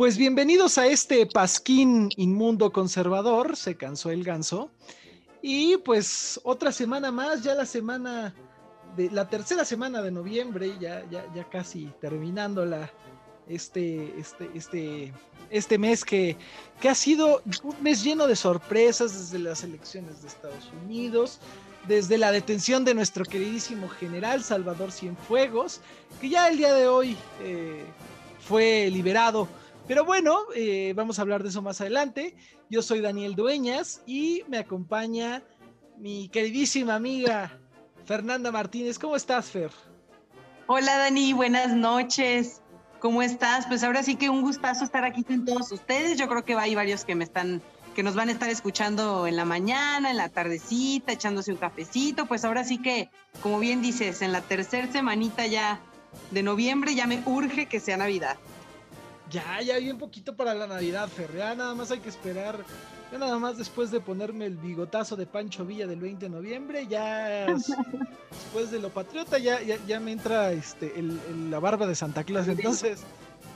[0.00, 4.70] Pues bienvenidos a este pasquín inmundo conservador, se cansó el ganso.
[5.42, 8.34] Y pues otra semana más, ya la semana
[8.96, 12.90] de la tercera semana de noviembre, ya, ya, ya casi terminando la,
[13.46, 15.12] este, este, este,
[15.50, 16.34] este mes que,
[16.80, 21.40] que ha sido un mes lleno de sorpresas desde las elecciones de Estados Unidos,
[21.86, 25.82] desde la detención de nuestro queridísimo general Salvador Cienfuegos,
[26.22, 27.84] que ya el día de hoy eh,
[28.48, 29.46] fue liberado
[29.90, 32.36] pero bueno, eh, vamos a hablar de eso más adelante.
[32.68, 35.42] Yo soy Daniel Dueñas y me acompaña
[35.98, 37.58] mi queridísima amiga
[38.04, 39.00] Fernanda Martínez.
[39.00, 39.72] ¿Cómo estás, Fer?
[40.68, 42.62] Hola, Dani, buenas noches.
[43.00, 43.66] ¿Cómo estás?
[43.66, 46.16] Pues ahora sí que un gustazo estar aquí con todos ustedes.
[46.16, 47.60] Yo creo que hay varios que me están
[47.96, 52.26] que nos van a estar escuchando en la mañana, en la tardecita, echándose un cafecito.
[52.26, 53.10] Pues ahora sí que,
[53.42, 55.80] como bien dices, en la tercera semanita ya
[56.30, 58.38] de noviembre ya me urge que sea Navidad.
[59.30, 61.34] Ya, ya hay un poquito para la Navidad, Fer.
[61.36, 62.64] Ya nada más hay que esperar.
[63.12, 66.86] Ya nada más después de ponerme el bigotazo de Pancho Villa del 20 de noviembre,
[66.88, 67.46] ya
[68.30, 70.92] después de lo patriota, ya, ya, me entra este
[71.48, 72.46] la barba de Santa Claus.
[72.46, 73.00] Entonces,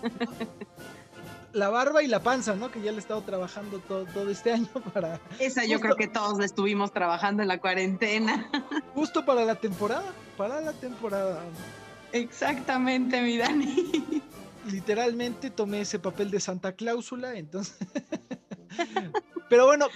[1.53, 2.71] la barba y la panza, ¿no?
[2.71, 5.21] Que ya le he estado trabajando todo, todo este año para.
[5.39, 8.51] Esa yo creo que todos la estuvimos trabajando en la cuarentena.
[8.93, 11.43] Justo para la temporada, para la temporada.
[12.13, 14.23] Exactamente, mi Dani
[14.71, 17.77] literalmente tomé ese papel de Santa Cláusula, entonces...
[19.49, 19.89] Pero bueno,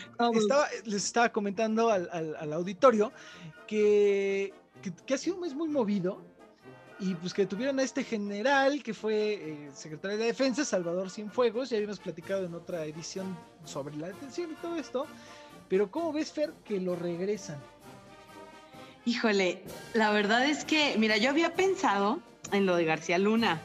[0.85, 3.13] les estaba comentando al, auditorio
[3.67, 4.53] que,
[5.13, 6.21] ha sido un mes muy movido
[7.01, 11.71] y pues que tuvieron a este general que fue eh, secretario de Defensa, Salvador Cienfuegos,
[11.71, 15.07] ya habíamos platicado en otra edición sobre la detención y todo esto,
[15.69, 17.59] pero ¿cómo ves, Fer, que lo regresan?
[19.05, 19.63] Híjole,
[19.95, 22.21] la verdad es que, mira, yo había pensado
[22.53, 23.61] en lo de García Luna,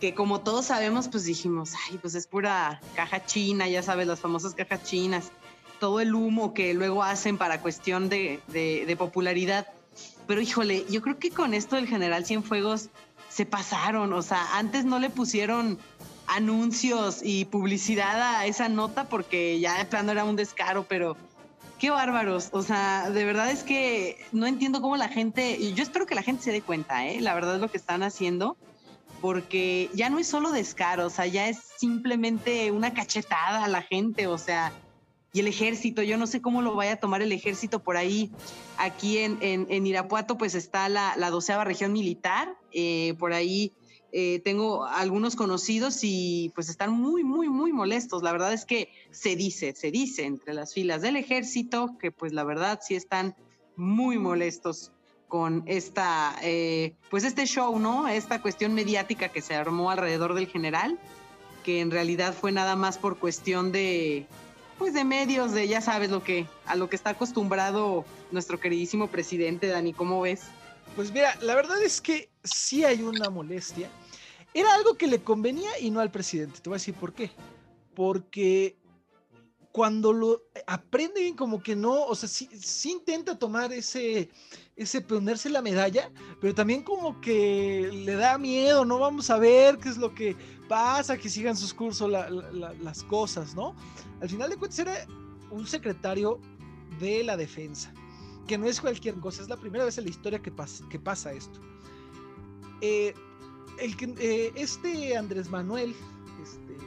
[0.00, 4.20] que como todos sabemos, pues dijimos, ay, pues es pura caja china, ya sabes, las
[4.20, 5.30] famosas cajas chinas,
[5.80, 9.66] todo el humo que luego hacen para cuestión de, de, popularidad.
[10.26, 12.90] Pero híjole, yo creo que con esto del general Cienfuegos
[13.28, 15.78] se pasaron, o sea, antes no le pusieron
[16.26, 21.16] anuncios y publicidad a esa nota porque ya de plano era un descaro, pero
[21.78, 25.82] qué bárbaros, o sea, de verdad es que no entiendo cómo la gente, y yo
[25.82, 27.20] espero que la gente se dé cuenta, ¿eh?
[27.20, 28.56] la verdad es lo que están haciendo
[29.20, 33.82] porque ya no es solo descaro, o sea, ya es simplemente una cachetada a la
[33.82, 34.72] gente, o sea,
[35.32, 38.30] y el ejército, yo no sé cómo lo vaya a tomar el ejército por ahí.
[38.78, 43.74] Aquí en, Irapuato pues está la, la doceava región militar, eh, por ahí
[44.12, 48.22] eh, tengo algunos conocidos y pues están muy, muy, muy molestos.
[48.22, 52.32] La verdad es que se dice, se dice entre las filas del ejército que pues
[52.32, 53.36] la verdad sí están
[53.76, 54.92] muy molestos
[55.36, 58.08] con esta, eh, pues este show, ¿no?
[58.08, 60.98] Esta cuestión mediática que se armó alrededor del general,
[61.62, 64.26] que en realidad fue nada más por cuestión de,
[64.78, 69.08] pues de medios, de ya sabes lo que, a lo que está acostumbrado nuestro queridísimo
[69.08, 70.44] presidente, Dani, ¿cómo ves?
[70.94, 73.90] Pues mira, la verdad es que sí hay una molestia.
[74.54, 76.60] Era algo que le convenía y no al presidente.
[76.62, 77.30] Te voy a decir por qué.
[77.94, 78.74] Porque
[79.76, 82.48] cuando lo aprenden como que no, o sea, sí,
[82.90, 84.30] intenta tomar ese,
[84.74, 86.10] ese ponerse la medalla,
[86.40, 90.34] pero también como que le da miedo, no vamos a ver qué es lo que
[90.66, 93.76] pasa, que sigan sus cursos las cosas, ¿no?
[94.22, 95.06] Al final de cuentas era
[95.50, 96.40] un secretario
[96.98, 97.92] de la defensa,
[98.46, 100.52] que no es cualquier cosa, es la primera vez en la historia que
[100.98, 101.60] pasa, esto.
[102.80, 103.12] Eh,
[103.78, 105.94] el eh, este Andrés Manuel,
[106.42, 106.85] este,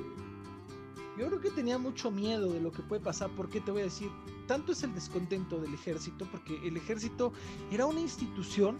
[1.20, 3.86] yo creo que tenía mucho miedo de lo que puede pasar, porque te voy a
[3.86, 4.10] decir,
[4.48, 7.34] tanto es el descontento del ejército, porque el ejército
[7.72, 8.78] era una institución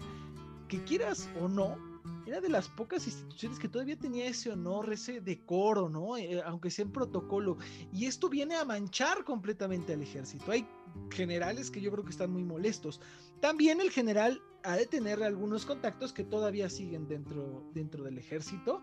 [0.66, 1.76] que quieras o no,
[2.26, 6.16] era de las pocas instituciones que todavía tenía ese honor, ese decoro, ¿no?
[6.16, 7.58] Eh, aunque sea en protocolo.
[7.92, 10.52] Y esto viene a manchar completamente al ejército.
[10.52, 10.66] Hay
[11.10, 13.00] generales que yo creo que están muy molestos.
[13.40, 18.82] También el general ha de tener algunos contactos que todavía siguen dentro, dentro del ejército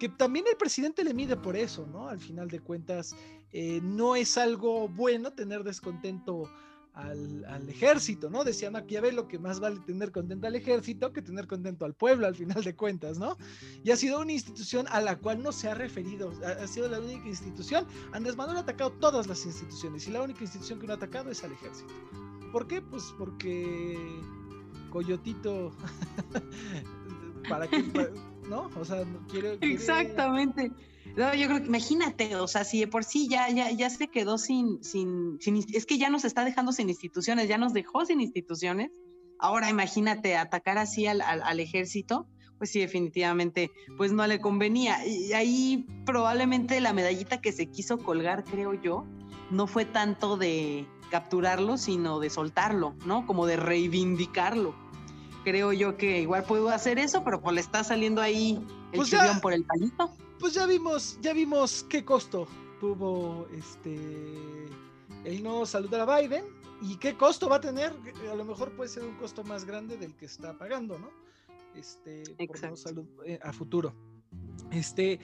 [0.00, 2.08] que también el presidente le mide por eso, ¿no?
[2.08, 3.14] Al final de cuentas,
[3.52, 6.50] eh, no es algo bueno tener descontento
[6.94, 8.42] al, ejército, ¿no?
[8.42, 12.34] Decía Maquiavelo que más vale tener contento al ejército que tener contento al pueblo, al
[12.34, 13.36] final de cuentas, ¿no?
[13.84, 16.98] Y ha sido una institución a la cual no se ha referido, ha, sido la
[16.98, 17.86] única institución.
[18.12, 21.30] Andrés Manuel ha atacado todas las instituciones y la única institución que no ha atacado
[21.30, 21.92] es al ejército.
[22.52, 22.80] ¿Por qué?
[22.80, 23.98] Pues porque
[24.90, 25.72] Coyotito,
[27.48, 27.84] para que
[28.50, 28.68] ¿no?
[28.78, 30.72] O sea, quiere, Exactamente.
[31.16, 34.08] No, yo creo que imagínate, o sea, si de por sí ya, ya, ya se
[34.08, 35.38] quedó sin, sin,
[35.72, 38.90] es que ya nos está dejando sin instituciones, ya nos dejó sin instituciones.
[39.38, 45.06] Ahora imagínate atacar así al, al, ejército, pues sí, definitivamente, pues no le convenía.
[45.06, 49.06] Y ahí probablemente la medallita que se quiso colgar, creo yo,
[49.50, 53.26] no fue tanto de capturarlo, sino de soltarlo, ¿no?
[53.26, 54.74] Como de reivindicarlo.
[55.50, 59.12] Creo yo que igual puedo hacer eso, pero pues le está saliendo ahí el pues
[59.42, 60.14] por el palito.
[60.38, 62.46] Pues ya vimos, ya vimos qué costo
[62.78, 63.98] tuvo este
[65.24, 66.44] el no saludar a Biden
[66.82, 67.92] y qué costo va a tener.
[68.30, 71.10] A lo mejor puede ser un costo más grande del que está pagando, ¿no?
[71.74, 73.92] Este, por no salud eh, a futuro.
[74.70, 75.18] Este,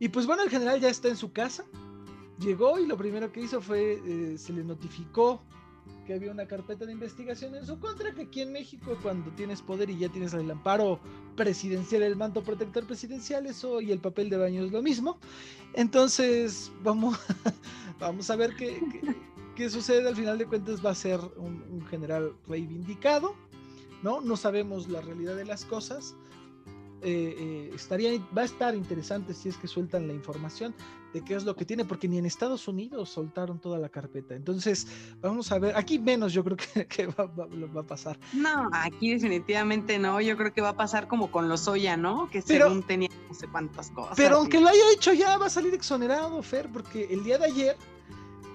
[0.00, 1.64] y pues bueno, el general ya está en su casa.
[2.40, 5.40] Llegó y lo primero que hizo fue, eh, se le notificó
[6.08, 9.60] que había una carpeta de investigación en su contra, que aquí en México cuando tienes
[9.60, 10.98] poder y ya tienes el amparo
[11.36, 15.18] presidencial, el manto protector presidencial, eso y el papel de baño es lo mismo.
[15.74, 17.18] Entonces, vamos,
[18.00, 18.80] vamos a ver qué,
[19.54, 20.08] qué, sucede.
[20.08, 23.34] Al final de cuentas va a ser un, un general reivindicado,
[24.02, 24.22] ¿no?
[24.22, 26.16] No sabemos la realidad de las cosas.
[27.02, 30.74] Eh, eh, estaría, va a estar interesante si es que sueltan la información
[31.12, 34.34] de qué es lo que tiene, porque ni en Estados Unidos soltaron toda la carpeta.
[34.34, 34.86] Entonces,
[35.20, 38.18] vamos a ver, aquí menos yo creo que, va, a pasar.
[38.32, 42.28] No, aquí definitivamente no, yo creo que va a pasar como con los Oya, ¿no?
[42.30, 44.16] Que según tenía no sé cuántas cosas.
[44.16, 47.44] Pero aunque lo haya hecho ya, va a salir exonerado, Fer, porque el día de
[47.44, 47.76] ayer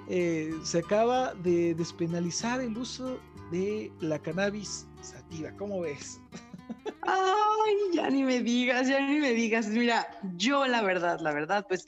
[0.10, 3.19] eh, se acaba de despenalizar el uso
[3.51, 5.51] de la cannabis sativa.
[5.57, 6.19] ¿Cómo ves?
[7.01, 9.68] Ay, ya ni me digas, ya ni me digas.
[9.68, 10.07] Mira,
[10.38, 11.88] yo la verdad, la verdad, pues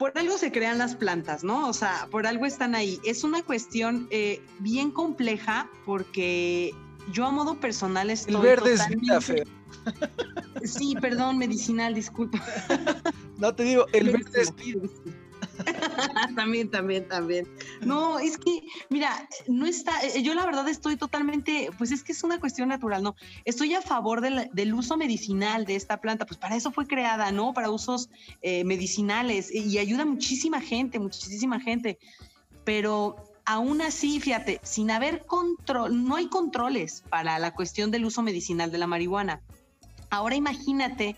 [0.00, 1.68] por algo se crean las plantas, ¿no?
[1.68, 2.98] O sea, por algo están ahí.
[3.04, 6.74] Es una cuestión eh, bien compleja porque
[7.12, 8.34] yo a modo personal estoy.
[8.34, 9.20] El verde es vida,
[10.64, 12.38] Sí, perdón, medicinal, disculpa.
[13.38, 14.80] No te digo, el verde es vida.
[16.36, 17.48] también, también, también.
[17.80, 22.12] No, es que, mira, no está, eh, yo la verdad estoy totalmente, pues es que
[22.12, 23.16] es una cuestión natural, ¿no?
[23.44, 27.52] Estoy a favor del, uso medicinal de esta planta, pues para eso fue creada, ¿no?
[27.52, 28.08] Para usos
[28.42, 31.98] eh, medicinales y ayuda muchísima gente, muchísima gente,
[32.64, 38.22] pero aún así, fíjate, sin haber control, no hay controles para la cuestión del uso
[38.22, 39.42] medicinal de la marihuana.
[40.10, 41.16] Ahora imagínate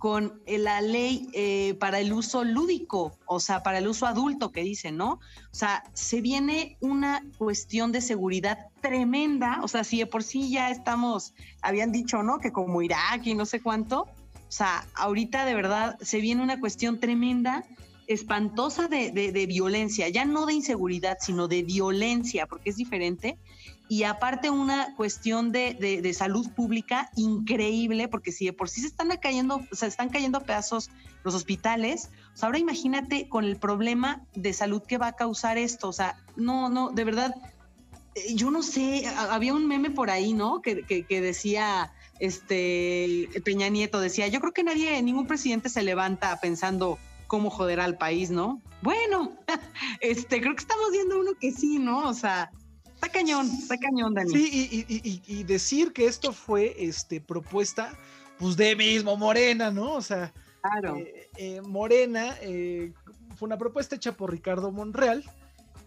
[0.00, 4.62] con la ley eh, para el uso lúdico, o sea, para el uso adulto que
[4.62, 5.20] dicen, ¿no?
[5.52, 10.50] O sea, se viene una cuestión de seguridad tremenda, o sea, si de por sí
[10.50, 12.38] ya estamos, habían dicho, ¿no?
[12.38, 14.08] Que como Irak y no sé cuánto, o
[14.48, 17.66] sea, ahorita de verdad se viene una cuestión tremenda,
[18.06, 23.36] espantosa de, de violencia, ya no de inseguridad, sino de violencia, porque es diferente
[23.90, 29.08] y aparte una cuestión de, salud pública increíble, porque si de por sí se están
[29.20, 30.90] cayendo, se están cayendo a pedazos
[31.24, 32.08] los hospitales,
[32.40, 36.68] ahora imagínate con el problema de salud que va a causar esto, o sea, no,
[36.68, 37.34] no, de verdad,
[38.14, 40.62] eh, yo no sé, había un meme por ahí, ¿no?
[40.62, 46.38] Que, que, decía, este, Peña Nieto decía, yo creo que nadie, ningún presidente se levanta
[46.40, 48.62] pensando cómo joder al país, ¿no?
[48.82, 49.32] Bueno,
[50.00, 52.08] este, creo que estamos viendo uno que sí, ¿no?
[52.08, 52.52] O sea,
[53.00, 54.30] Está cañón, está cañón, Dani.
[54.30, 54.84] Sí,
[55.26, 57.96] y, decir que esto fue este, propuesta,
[58.38, 59.94] pues de mismo Morena, ¿no?
[59.94, 60.30] O sea,
[60.60, 60.96] claro.
[60.98, 62.92] Eh, eh, Morena eh,
[63.38, 65.24] fue una propuesta hecha por Ricardo Monreal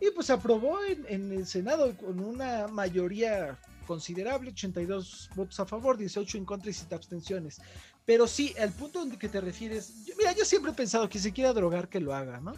[0.01, 5.97] y pues se aprobó en, el Senado con una mayoría considerable, 82 votos a favor,
[5.97, 7.61] 18 en contra y 7 abstenciones.
[8.05, 11.31] Pero sí, al punto donde que te refieres, mira, yo siempre he pensado que si
[11.31, 12.55] quiera drogar, que lo haga, ¿no?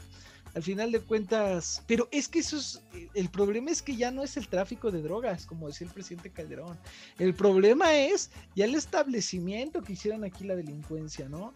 [0.56, 2.82] Al final de cuentas, pero es que eso es,
[3.14, 6.30] el problema es que ya no es el tráfico de drogas, como decía el presidente
[6.30, 6.78] Calderón.
[7.20, 11.54] El problema es ya el establecimiento que hicieron aquí la delincuencia, ¿no?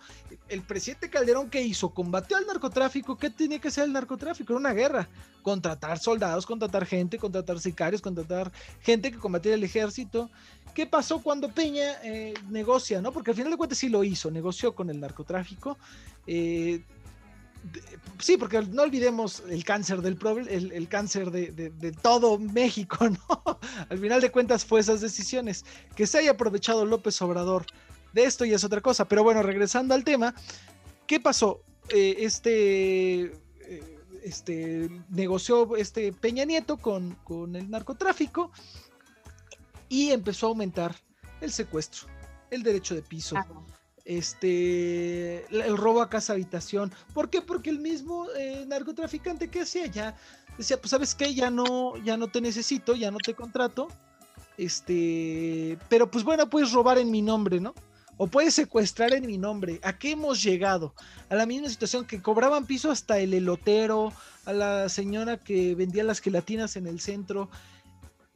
[0.50, 1.90] El presidente Calderón, ¿qué hizo?
[1.92, 3.18] Combatió al narcotráfico.
[3.18, 4.52] ¿Qué tenía que hacer el narcotráfico?
[4.52, 5.08] Era una guerra.
[5.44, 8.52] Contratar soldados, contratar gente, contratar sicarios, contratar
[8.82, 10.30] gente que combatiera el ejército.
[10.74, 13.14] ¿Qué pasó cuando Peña eh, negocia, no?
[13.14, 15.78] Porque al final de cuentas sí lo hizo, negoció con el narcotráfico.
[16.28, 16.84] Eh,
[18.20, 20.18] sí, porque no olvidemos el cáncer del
[20.50, 23.60] el, el cáncer de, todo México, ¿no?
[23.90, 25.66] Al final de cuentas fue esas decisiones.
[25.96, 27.66] Que se haya aprovechado López Obrador
[28.14, 29.08] de esto y es otra cosa.
[29.08, 30.34] Pero bueno, regresando al tema,
[31.08, 31.62] ¿qué pasó?
[31.90, 38.52] Eh, este, eh, este negoció este Peña Nieto con, con el narcotráfico
[39.88, 40.96] y empezó a aumentar
[41.42, 42.08] el secuestro,
[42.52, 43.36] el derecho de piso
[44.10, 46.92] este, el robo a casa habitación.
[47.14, 47.44] ¿Por qué?
[47.44, 50.16] Porque el mismo eh, narcotraficante que hacía ya
[50.58, 53.88] decía, pues sabes qué, ya no, ya no te necesito, ya no te contrato,
[54.58, 57.76] este, pero pues bueno, puedes robar en mi nombre, ¿no?
[58.18, 59.80] O puedes secuestrar en mi nombre.
[59.84, 60.96] ¿A qué hemos llegado?
[61.30, 64.12] A la misma situación que cobraban piso hasta el elotero,
[64.46, 67.50] a la señora que vendía las gelatinas en el centro.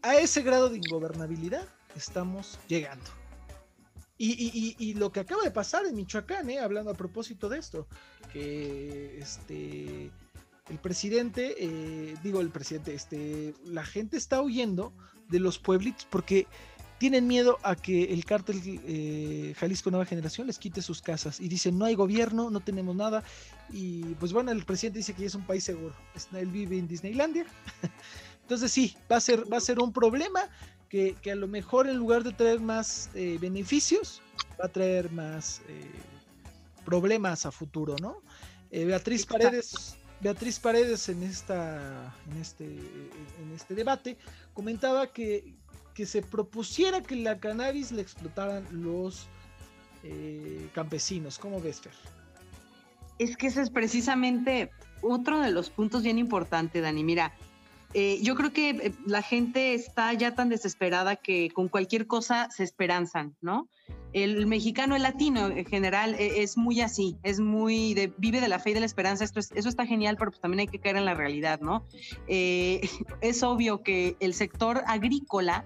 [0.04, 3.23] A ese grado de ingobernabilidad estamos llegando.
[4.26, 6.60] Y, lo que acaba de pasar en Michoacán, ¿eh?
[6.60, 7.88] hablando a propósito de esto,
[8.32, 10.12] que este
[10.70, 14.94] el presidente, eh, digo el presidente, este, la gente está huyendo
[15.28, 16.48] de los pueblitos porque
[17.00, 21.50] tienen miedo a que el cártel eh, Jalisco Nueva Generación les quite sus casas y
[21.50, 23.24] dicen no hay gobierno, no tenemos nada
[23.70, 25.94] y pues bueno, el presidente dice que es un país seguro,
[26.34, 27.46] él vive en Disneylandia,
[28.44, 30.50] entonces sí, va a ser, va a ser un problema
[31.22, 34.22] que, a lo mejor en lugar de traer más eh, beneficios,
[34.60, 35.62] va a traer más
[36.86, 38.22] problemas a futuro, ¿no?
[38.70, 44.18] Beatriz Paredes Beatriz Paredes en, esta, en, este, en este debate
[44.54, 45.54] comentaba que,
[45.94, 49.28] que se propusiera que la cannabis le explotaran los
[50.04, 51.38] eh, campesinos.
[51.38, 51.92] ¿Cómo ves, Fer?
[53.20, 54.72] Es que ese es precisamente
[55.02, 57.04] otro de los puntos bien importantes, Dani.
[57.04, 57.34] Mira,
[57.94, 62.50] eh, yo creo que eh, la gente está ya tan desesperada que con cualquier cosa
[62.50, 63.68] se esperanzan, ¿no?
[64.14, 68.48] El mexicano, el latino en general e, es muy así, es muy de, vive de
[68.48, 69.24] la fe y de la esperanza.
[69.24, 71.86] Esto eso está genial, pero pues también hay que caer en la realidad, ¿no?
[72.28, 72.82] Eh,
[73.22, 75.66] es obvio que el sector agrícola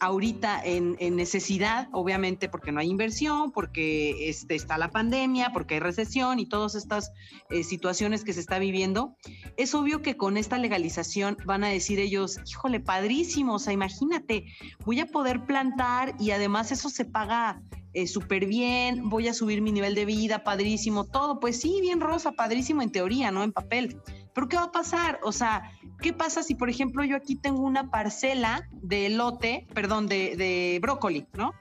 [0.00, 5.80] ahorita en, necesidad, obviamente porque no hay inversión, porque este, está la pandemia, porque hay
[5.80, 7.12] recesión y todas estas
[7.50, 9.16] eh, situaciones que se está viviendo,
[9.56, 14.46] es obvio que con esta legalización van a decir ellos, híjole, padrísimo, o sea, imagínate,
[14.84, 17.62] voy a poder plantar y además eso se paga
[17.94, 22.00] eh, súper bien, voy a subir mi nivel de vida, padrísimo, todo, pues sí, bien
[22.00, 23.42] rosa, padrísimo en teoría, ¿no?
[23.42, 24.00] En papel.
[24.38, 25.18] Pero ¿qué va a pasar?
[25.24, 30.06] O sea, ¿qué pasa si, por ejemplo, yo aquí tengo una parcela de lote, perdón,
[30.06, 31.54] de, brócoli, ¿no?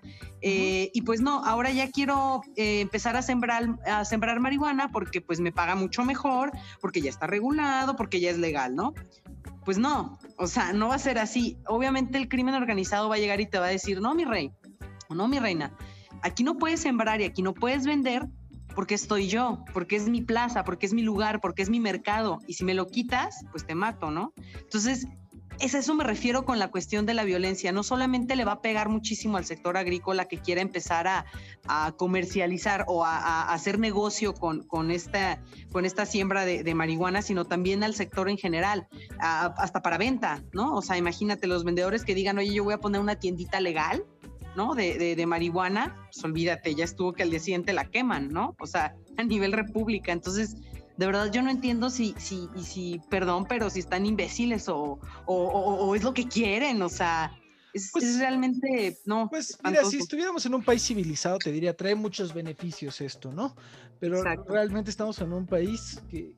[0.43, 5.21] Eh, y pues no, ahora ya quiero eh, empezar a sembrar, a sembrar marihuana porque
[5.21, 8.93] pues me paga mucho mejor, porque ya está regulado, porque ya es legal, ¿no?
[9.65, 11.57] Pues no, o sea, no va a ser así.
[11.65, 14.51] Obviamente el crimen organizado va a llegar y te va a decir, no, mi rey,
[15.09, 15.75] o no, mi reina,
[16.21, 18.27] aquí no puedes sembrar y aquí no puedes vender
[18.77, 22.37] porque estoy yo, porque es mi plaza, porque es mi lugar, porque es mi mercado.
[22.45, 24.35] Y si me lo quitas, pues te mato, ¿no?
[24.53, 25.07] Entonces,
[25.59, 27.71] es eso me refiero con la cuestión de la violencia.
[27.71, 31.25] No solamente le va a pegar muchísimo al sector agrícola que quiera empezar a,
[31.97, 35.41] comercializar o a, hacer negocio con, esta,
[35.71, 40.75] con esta siembra de, marihuana, sino también al sector en general, hasta para venta, ¿no?
[40.75, 44.05] O sea, imagínate los vendedores que digan, oye, yo voy a poner una tiendita legal
[44.57, 44.73] ¿no?
[44.73, 48.55] De, de, marihuana, pues olvídate, ya estuvo que al día siguiente la queman, ¿no?
[48.59, 50.11] O sea, a nivel república.
[50.11, 50.55] Entonces,
[50.97, 55.95] de verdad yo no entiendo si, si, si, perdón, pero si están imbéciles o, o
[55.95, 57.31] es lo que quieren, o sea,
[57.77, 59.29] es, pues, realmente, no.
[59.29, 63.55] Pues mira, si estuviéramos en un país civilizado, te diría, trae muchos beneficios esto, ¿no?
[63.99, 66.35] Pero realmente estamos en un país que,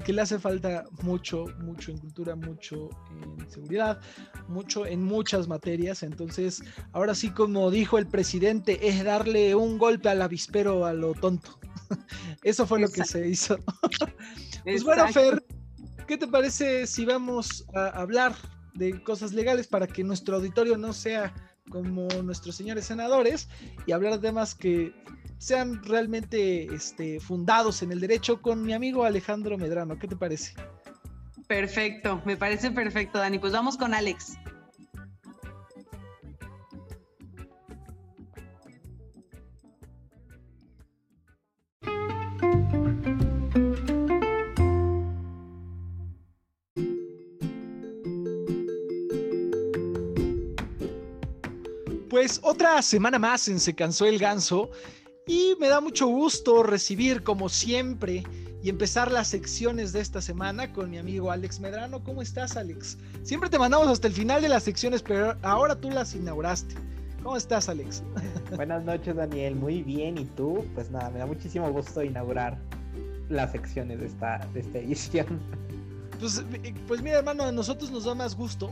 [0.00, 4.00] que, le hace falta mucho, mucho en cultura, mucho en seguridad,
[4.48, 6.02] mucho en muchas materias.
[6.02, 6.62] Entonces,
[6.92, 11.58] ahora sí, como dijo el presidente, es darle un golpe al avispero a lo tonto.
[12.42, 13.58] Eso fue lo que se hizo.
[14.64, 15.44] pues bueno, Fer,
[16.06, 18.34] ¿qué te parece si vamos a hablar
[18.80, 21.34] de cosas legales para que nuestro auditorio no sea
[21.68, 23.48] como nuestros señores senadores
[23.86, 24.94] y hablar de temas que
[25.36, 29.98] sean realmente este, fundados en el derecho con mi amigo Alejandro Medrano.
[29.98, 30.54] ¿Qué te parece?
[31.46, 33.38] Perfecto, me parece perfecto, Dani.
[33.38, 34.38] Pues vamos con Alex.
[52.40, 54.70] Pues otra semana más en Se Cansó el Ganso
[55.26, 58.24] y me da mucho gusto recibir como siempre
[58.62, 62.02] y empezar las secciones de esta semana con mi amigo Alex Medrano.
[62.02, 62.98] ¿Cómo estás Alex?
[63.22, 66.74] Siempre te mandamos hasta el final de las secciones, pero ahora tú las inauguraste.
[67.22, 68.02] ¿Cómo estás Alex?
[68.56, 70.16] Buenas noches Daniel, muy bien.
[70.16, 70.64] ¿Y tú?
[70.74, 72.58] Pues nada, me da muchísimo gusto inaugurar
[73.28, 75.40] las secciones de esta, de esta edición.
[76.18, 78.70] Pues, eh, pues mira hermano, a nosotros nos da más gusto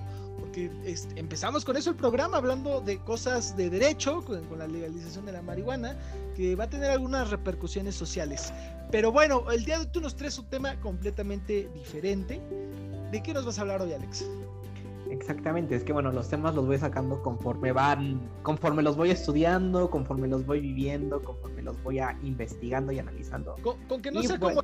[1.17, 5.43] empezamos con eso el programa, hablando de cosas de derecho, con, la legalización de la
[5.43, 5.97] marihuana,
[6.37, 8.53] que va a tener algunas repercusiones sociales.
[8.91, 12.41] Pero bueno, el día de hoy tú nos traes un tema completamente diferente.
[13.11, 14.25] ¿De qué nos vas a hablar hoy, Alex?
[15.11, 19.91] Exactamente, es que bueno, los temas los voy sacando conforme van, conforme los voy estudiando,
[19.91, 23.55] conforme los voy viviendo, conforme los voy a investigando y analizando.
[23.63, 24.61] Con, que no sea como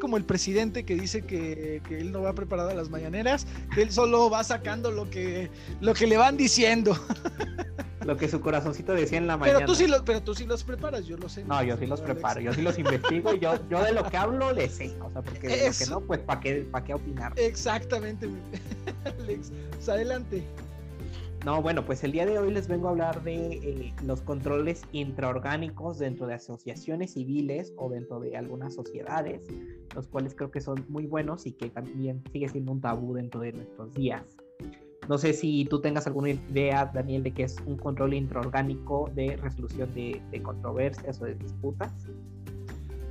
[0.00, 3.92] como el presidente que dice que, él no va preparado a las mañaneras, que él
[3.92, 5.50] solo va sacando lo que,
[5.80, 6.98] lo que le van diciendo.
[8.04, 9.60] Lo que su corazoncito decía en la mañana.
[9.60, 11.42] Pero tú sí, pero tú sí los preparas, yo lo sé.
[11.44, 14.16] No, yo sí los preparo, yo sí los investigo y yo, yo de lo que
[14.16, 14.94] hablo le sé.
[15.00, 17.32] O sea, porque de lo que no, pues ¿para qué, para qué opinar?
[17.36, 18.28] Exactamente,
[19.04, 19.52] Alex.
[19.70, 20.44] Pues, adelante.
[21.44, 24.80] No, bueno, pues el día de hoy les vengo a hablar de eh, los controles
[24.92, 29.46] intraorgánicos dentro de asociaciones civiles o dentro de algunas sociedades,
[29.94, 33.40] los cuales creo que son muy buenos y que también sigue siendo un tabú dentro
[33.40, 34.24] de nuestros días.
[35.06, 39.36] No sé si tú tengas alguna idea, Daniel, de qué es un control intraorgánico de
[39.36, 41.92] resolución de, de controversias o de disputas.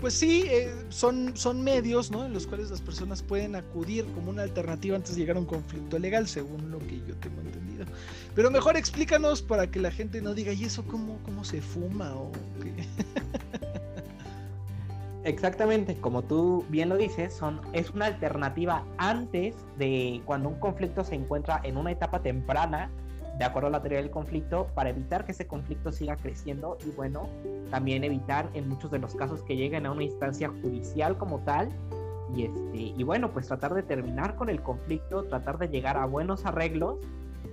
[0.04, 2.26] Pues sí, eh, son, son medios ¿no?
[2.26, 5.46] en los cuales las personas pueden acudir como una alternativa antes de llegar a un
[5.46, 7.86] conflicto legal, según lo que yo tengo entendido.
[8.36, 12.14] Pero mejor explícanos para que la gente no diga, ¿y eso cómo, cómo se fuma?
[12.16, 12.30] o?
[15.24, 21.06] Exactamente, como tú bien lo dices, son, es una alternativa antes de cuando un conflicto
[21.06, 22.92] se encuentra en una etapa temprana,
[23.38, 26.92] de acuerdo a la teoría del conflicto, para evitar que ese conflicto siga creciendo y
[26.92, 27.30] bueno,
[27.72, 31.70] también evitar en muchos de los casos que lleguen a una instancia judicial como tal.
[32.36, 36.06] Y, este, y bueno, pues tratar de terminar con el conflicto, tratar de llegar a
[36.06, 36.98] buenos arreglos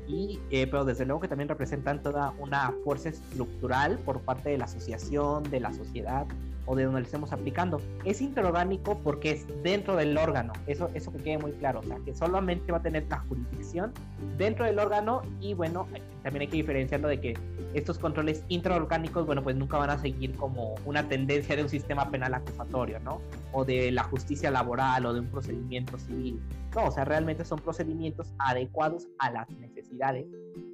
[0.07, 4.59] y, eh, pero desde luego que también representan toda una fuerza estructural por parte de
[4.59, 6.27] la asociación, de la sociedad
[6.71, 7.81] o de donde lo estemos aplicando.
[8.05, 11.99] Es interorgánico porque es dentro del órgano, eso, eso que quede muy claro, o sea,
[12.05, 13.93] que solamente va a tener la jurisdicción
[14.39, 15.89] dentro del órgano y bueno,
[16.23, 17.39] también hay que diferenciarlo de que
[17.75, 22.09] estos controles intraorgánicos, bueno, pues nunca van a seguir como una tendencia de un sistema
[22.09, 23.21] penal acusatorio, ¿no?
[23.53, 26.41] O de la justicia laboral o de un procedimiento civil.
[26.77, 30.27] No, o sea, realmente son procedimientos adecuados a las necesidades,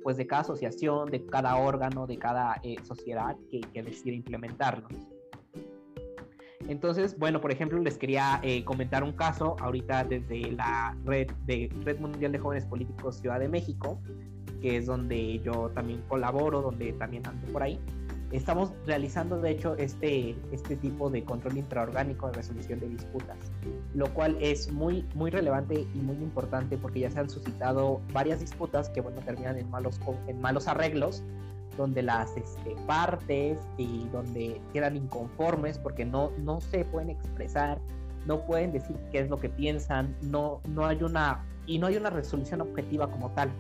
[0.03, 4.93] pues de cada asociación, de cada órgano, de cada eh, sociedad que, que decide implementarlos.
[6.69, 11.71] Entonces, bueno, por ejemplo, les quería eh, comentar un caso ahorita desde la red de
[11.85, 14.01] Red Mundial de Jóvenes Políticos Ciudad de México,
[14.61, 17.79] que es donde yo también colaboro, donde también ando por ahí.
[18.33, 23.39] Estamos realizando, de hecho, este, este tipo de control intraorgánico de resolución de disputas,
[23.95, 28.41] lo cual es muy, muy relevante y muy importante porque ya se han suscitado varias
[28.41, 31.23] disputas que, bueno, terminan en malos, en malos arreglos
[31.77, 37.79] donde las este, partes y donde quedan inconformes porque no, no se pueden expresar,
[38.27, 41.97] no pueden decir qué es lo que piensan, no, no hay una y no hay
[41.97, 43.51] una resolución objetiva como tal.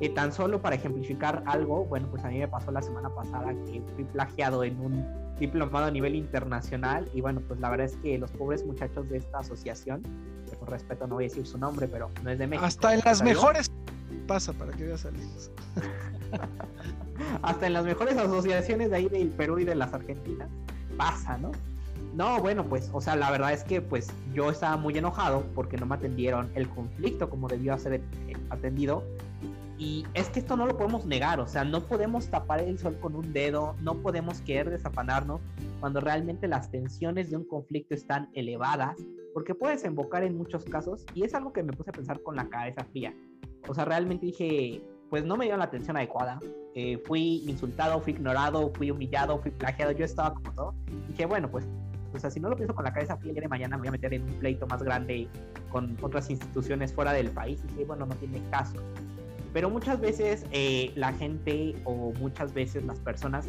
[0.00, 3.54] Eh, tan solo para ejemplificar algo, bueno, pues a mí me pasó la semana pasada
[3.66, 5.06] que fui plagiado en un
[5.38, 9.18] diplomado a nivel internacional y bueno, pues la verdad es que los pobres muchachos de
[9.18, 10.02] esta asociación,
[10.48, 12.66] que por respeto no voy a decir su nombre, pero no es de México.
[12.66, 13.70] Hasta en las mejores
[14.26, 15.10] pasa para que veas a
[17.42, 20.48] hasta en las mejores asociaciones de ahí del Perú y de las Argentinas
[20.96, 21.52] pasa, ¿no?
[22.14, 25.76] No, bueno, pues, o sea, la verdad es que pues yo estaba muy enojado porque
[25.76, 28.00] no me atendieron el conflicto como debió ser
[28.50, 29.02] atendido.
[29.76, 32.96] Y es que esto no lo podemos negar, o sea, no podemos tapar el sol
[33.00, 35.40] con un dedo, no podemos querer desafanarnos
[35.80, 38.96] cuando realmente las tensiones de un conflicto están elevadas,
[39.32, 42.36] porque puede desembocar en muchos casos, y es algo que me puse a pensar con
[42.36, 43.12] la cabeza fría.
[43.66, 44.80] O sea, realmente dije,
[45.14, 46.40] pues no me dieron la atención adecuada.
[46.74, 50.74] Eh, fui insultado, fui ignorado, fui humillado, fui plagiado, yo estaba como todo.
[50.88, 51.64] Y dije, bueno, pues,
[52.12, 53.82] o sea, si no lo pienso con la cabeza fría, el día de mañana me
[53.82, 55.28] voy a meter en un pleito más grande
[55.70, 57.60] con otras instituciones fuera del país.
[57.62, 58.74] Y dije, bueno, no tiene caso.
[59.52, 63.46] Pero muchas veces eh, la gente o muchas veces las personas,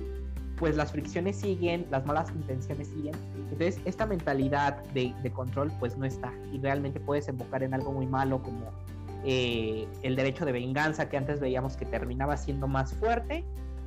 [0.57, 3.15] pues las fricciones siguen, las malas intenciones siguen.
[3.37, 6.31] Entonces, esta mentalidad de, de control, pues no está.
[6.53, 8.71] Y realmente puede desembocar en algo muy malo como
[9.25, 13.43] eh, el derecho de venganza que antes veíamos que terminaba siendo más fuerte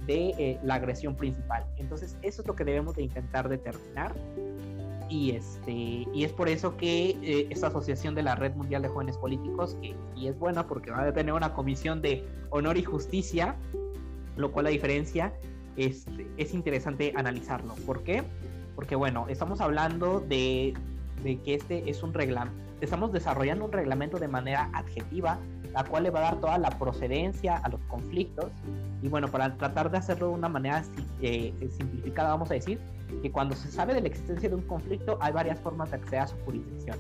[0.07, 1.65] de eh, la agresión principal.
[1.77, 4.15] Entonces eso es lo que debemos de intentar determinar
[5.09, 8.89] y, este, y es por eso que eh, esta asociación de la Red Mundial de
[8.89, 12.83] Jóvenes Políticos, que y es buena porque va a tener una comisión de honor y
[12.83, 13.57] justicia,
[14.37, 15.33] lo cual la diferencia
[15.77, 17.75] es, es interesante analizarlo.
[17.87, 18.23] ¿Por qué?
[18.75, 20.75] Porque bueno, estamos hablando de,
[21.23, 25.39] de que este es un reglamento estamos desarrollando un reglamento de manera adjetiva,
[25.73, 28.51] la cual le va a dar toda la procedencia a los conflictos.
[29.03, 30.83] Y bueno, para tratar de hacerlo de una manera
[31.21, 32.81] eh, simplificada, vamos a decir
[33.23, 36.21] que cuando se sabe de la existencia de un conflicto, hay varias formas de acceder
[36.21, 36.97] a su jurisdicción.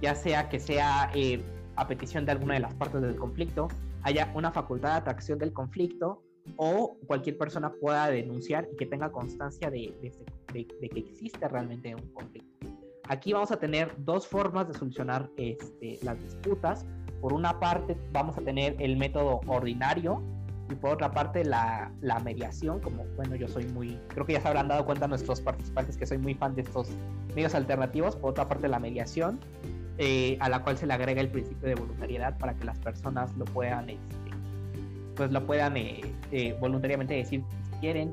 [0.00, 1.42] Ya sea que sea eh,
[1.76, 3.68] a petición de alguna de las partes del conflicto,
[4.02, 6.22] haya una facultad de atracción del conflicto,
[6.56, 9.94] o cualquier persona pueda denunciar y que tenga constancia de,
[10.52, 12.59] de que existe realmente un conflicto.
[13.10, 16.86] Aquí vamos a tener dos formas de solucionar este, las disputas.
[17.20, 20.22] Por una parte vamos a tener el método ordinario
[20.70, 21.90] y por otra parte la,
[22.22, 25.96] mediación, como bueno, yo soy muy, creo que ya se habrán dado cuenta nuestros participantes
[25.96, 26.88] que soy muy fan de estos
[27.34, 28.14] medios alternativos.
[28.14, 29.40] Por otra parte la mediación,
[29.98, 33.36] eh, a la cual se le agrega el principio de voluntariedad para que las personas
[33.36, 34.14] lo puedan, este,
[35.16, 37.42] pues lo puedan eh, eh, voluntariamente decir
[37.72, 38.12] si quieren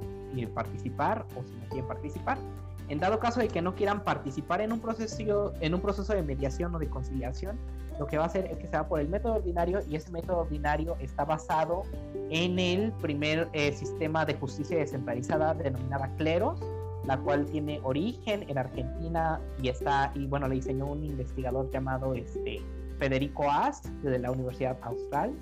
[0.55, 2.39] participar o si no quieren participar
[2.89, 6.23] En dado caso de que no quieran participar en un proceso, en un proceso de
[6.23, 7.57] mediación o de conciliación,
[7.99, 10.11] lo que va a hacer es que se va por el método ordinario y ese
[10.11, 11.83] método ordinario está basado
[12.29, 16.59] en el primer eh, sistema de justicia descentralizada denominada cleros,
[17.05, 22.13] la cual tiene origen en Argentina y está y bueno le diseñó un investigador llamado
[22.13, 22.61] este
[22.99, 25.33] Federico Ast de la Universidad Austral.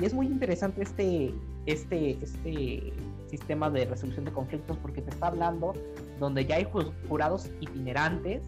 [0.00, 1.34] Y es muy interesante este
[1.66, 2.92] este este
[3.28, 5.74] sistema de resolución de conflictos porque te está hablando
[6.20, 6.66] donde ya hay
[7.08, 8.42] jurados itinerantes,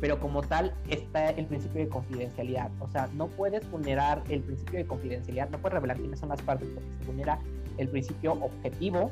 [0.00, 2.70] pero como tal está el principio de confidencialidad.
[2.80, 6.40] O sea, no puedes vulnerar el principio de confidencialidad, no puedes revelar quiénes son las
[6.42, 7.38] partes porque se vulnera
[7.76, 9.10] el principio objetivo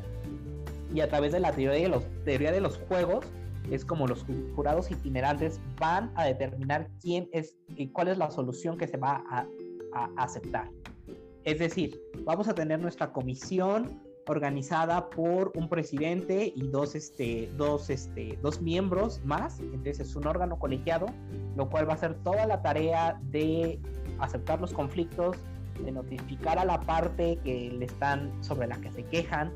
[0.94, 3.26] y a través de la teoría de los, teoría de los juegos
[3.70, 4.24] es como los
[4.54, 9.24] jurados itinerantes van a determinar quién es y cuál es la solución que se va
[9.28, 9.46] a,
[9.92, 10.70] a aceptar.
[11.44, 17.90] Es decir, vamos a tener nuestra comisión organizada por un presidente y dos, este, dos,
[17.90, 19.60] este, dos miembros más.
[19.60, 21.06] Entonces es un órgano colegiado,
[21.56, 23.78] lo cual va a hacer toda la tarea de
[24.18, 25.36] aceptar los conflictos,
[25.82, 29.52] de notificar a la parte que le están sobre la que se quejan,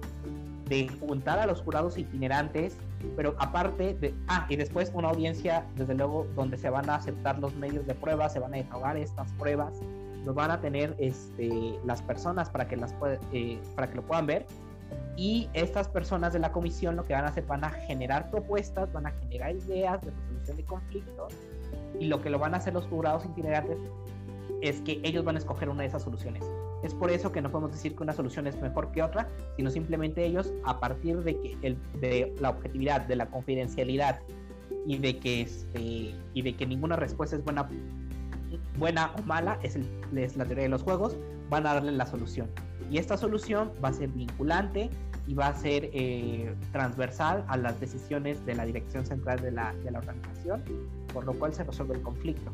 [0.68, 2.76] de juntar a los jurados itinerantes,
[3.16, 7.38] pero aparte de, ah, y después una audiencia, desde luego, donde se van a aceptar
[7.38, 9.80] los medios de prueba, se van a desahogar estas pruebas,
[10.24, 12.94] lo van a tener este, las personas para que, las
[13.32, 14.46] eh, para que lo puedan ver.
[15.16, 18.92] Y estas personas de la comisión lo que van a hacer van a generar propuestas,
[18.92, 21.34] van a generar ideas de resolución de conflictos.
[21.98, 23.78] Y lo que lo van a hacer los jurados itinerantes
[24.62, 26.44] es que ellos van a escoger una de esas soluciones.
[26.82, 29.70] Es por eso que no podemos decir que una solución es mejor que otra, sino
[29.70, 34.20] simplemente ellos, a partir de, que el, de la objetividad, de la confidencialidad
[34.86, 37.68] y de que, este, y de que ninguna respuesta es buena
[38.78, 39.76] buena o mala, es,
[40.12, 41.16] la teoría de los juegos,
[41.50, 42.48] van a darle la solución.
[42.90, 44.90] Y esta solución va a ser vinculante
[45.26, 49.74] y va a ser eh, transversal a las decisiones de la dirección central de la,
[49.74, 50.62] de la, organización,
[51.12, 52.50] por lo cual se resuelve el conflicto.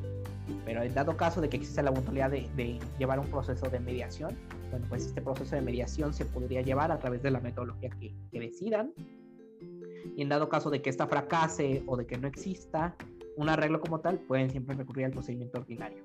[0.65, 3.79] Pero en dado caso de que exista la voluntad de, de, llevar un proceso de
[3.79, 4.37] mediación,
[4.71, 8.13] bueno, pues este proceso de mediación se podría llevar a través de la metodología que,
[8.31, 8.93] que decidan.
[10.17, 12.97] Y en dado caso de que esta fracase o de que no exista,
[13.37, 16.03] un arreglo como tal, pueden siempre recurrir al procedimiento ordinario.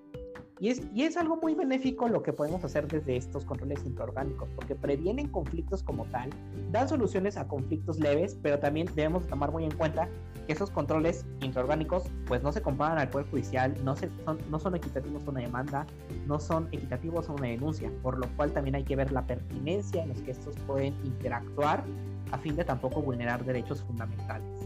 [0.59, 4.49] Y es, y es algo muy benéfico lo que podemos hacer desde estos controles intraorgánicos,
[4.55, 6.29] porque previenen conflictos como tal,
[6.71, 10.09] dan soluciones a conflictos leves, pero también debemos tomar muy en cuenta
[10.45, 14.59] que esos controles intraorgánicos pues no se comparan al Poder Judicial, no, se, son, no
[14.59, 15.87] son equitativos a una demanda,
[16.27, 20.03] no son equitativos a una denuncia, por lo cual también hay que ver la pertinencia
[20.03, 21.85] en los que estos pueden interactuar
[22.31, 24.58] a fin de tampoco vulnerar derechos fundamentales.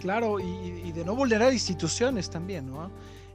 [0.00, 2.90] Claro, y, de no vulnerar instituciones también, ¿no?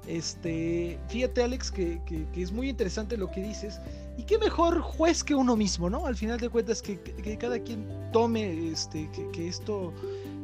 [0.08, 2.02] Este, fíjate Alex que,
[2.36, 3.80] es muy interesante lo que dices
[4.18, 6.06] y qué mejor juez que uno mismo, ¿no?
[6.06, 7.00] Al final de cuentas que,
[7.40, 9.94] cada quien tome, este, que, esto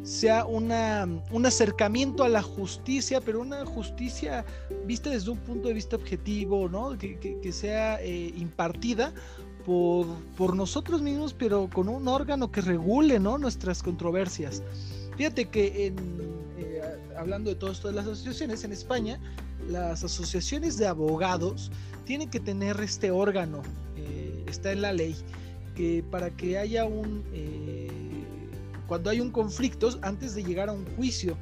[0.04, 4.46] sea una, un acercamiento a la justicia, pero una justicia
[4.86, 6.98] vista desde un punto de vista objetivo, ¿no?
[6.98, 9.14] Que, sea eh, impartida
[9.66, 10.06] por,
[10.38, 13.38] por nosotros mismos, pero con un órgano que regule, ¿no?
[13.38, 14.64] Nuestras controversias.
[15.20, 15.94] Fíjate que eh,
[17.18, 19.20] hablando de todo esto de las asociaciones, en España,
[19.68, 21.74] las asociaciones de abogados
[22.06, 23.62] tienen que tener este órgano,
[23.98, 25.18] eh, está en la ley,
[25.76, 27.90] que para que haya un, eh,
[28.88, 31.38] cuando hay un conflicto, antes de llegar a un juicio,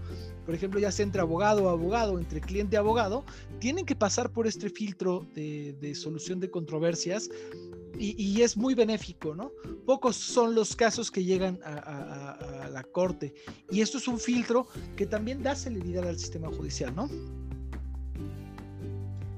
[0.48, 3.26] por ejemplo, ya sea entre abogado o abogado, entre cliente y abogado,
[3.60, 7.30] tienen que pasar por este filtro de solución de controversias
[8.00, 9.52] y, es muy benéfico, ¿no?
[9.86, 13.34] Pocos son los casos que llegan a, la corte
[13.72, 17.10] y esto es un filtro que también da celeridad al sistema judicial, ¿no?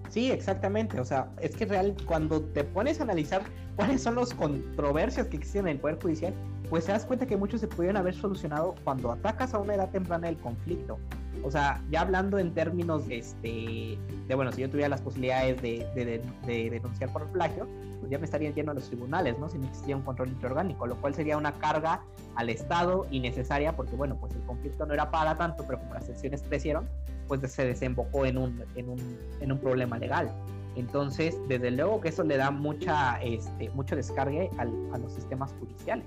[0.10, 1.00] Sí, exactamente.
[1.00, 3.43] O sea, es que real, cuando te pones a analizar
[3.76, 6.34] cuáles son las controversias que existen en el Poder Judicial,
[6.69, 9.89] pues te das cuenta que muchos se pudieron haber solucionado cuando atacas a una edad
[9.91, 10.98] temprana del conflicto.
[11.43, 13.97] O sea, ya hablando en términos de, este,
[14.28, 17.67] de bueno, si yo tuviera las posibilidades de, de, de denunciar por plagio,
[17.99, 19.49] pues ya me estarían yendo a los tribunales, ¿no?
[19.49, 22.02] Si no existía un control intraorgánico, lo cual sería una carga
[22.36, 26.06] al Estado innecesaria porque, bueno, pues el conflicto no era para tanto, pero como las
[26.06, 26.88] sesiones crecieron,
[27.28, 28.99] pues se desembocó en un, en un,
[29.39, 30.32] en un problema legal.
[30.75, 35.54] Entonces, desde luego que eso le da mucha, este, mucho descargue al, a los sistemas
[35.60, 36.06] judiciales.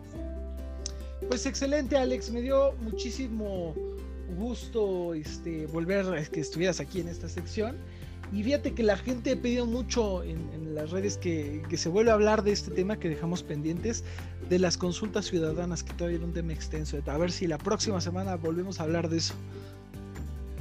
[1.28, 2.30] Pues excelente, Alex.
[2.30, 3.74] Me dio muchísimo
[4.32, 7.76] gusto este, volver a que estuvieras aquí en esta sección.
[8.32, 12.14] Y fíjate que la gente ha pedido mucho en, las redes que, se vuelva a
[12.14, 14.04] hablar de este tema que dejamos pendientes,
[14.48, 16.98] de las consultas ciudadanas, que todavía era un tema extenso.
[17.06, 19.34] A ver si la próxima semana volvemos a hablar de eso.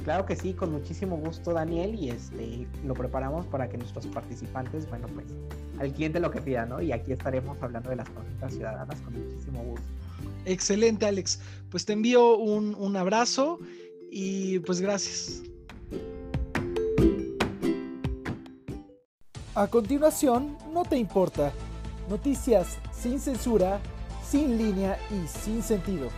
[0.04, 4.88] Claro que sí, con muchísimo gusto, Daniel, y este lo preparamos para que nuestros participantes,
[4.90, 5.26] bueno, pues
[5.78, 6.82] al cliente lo que pida, ¿no?
[6.82, 9.86] Y aquí estaremos hablando de las consultas ciudadanas con muchísimo gusto.
[10.44, 11.40] Excelente, Alex.
[11.70, 13.58] Pues te envío un, un abrazo
[14.10, 15.42] y pues gracias.
[19.54, 21.52] A continuación, no te importa.
[22.08, 23.80] Noticias sin censura,
[24.26, 26.08] sin línea y sin sentido.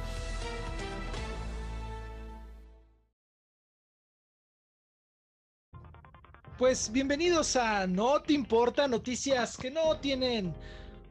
[6.57, 10.55] Pues bienvenidos a No te importa, noticias que no tienen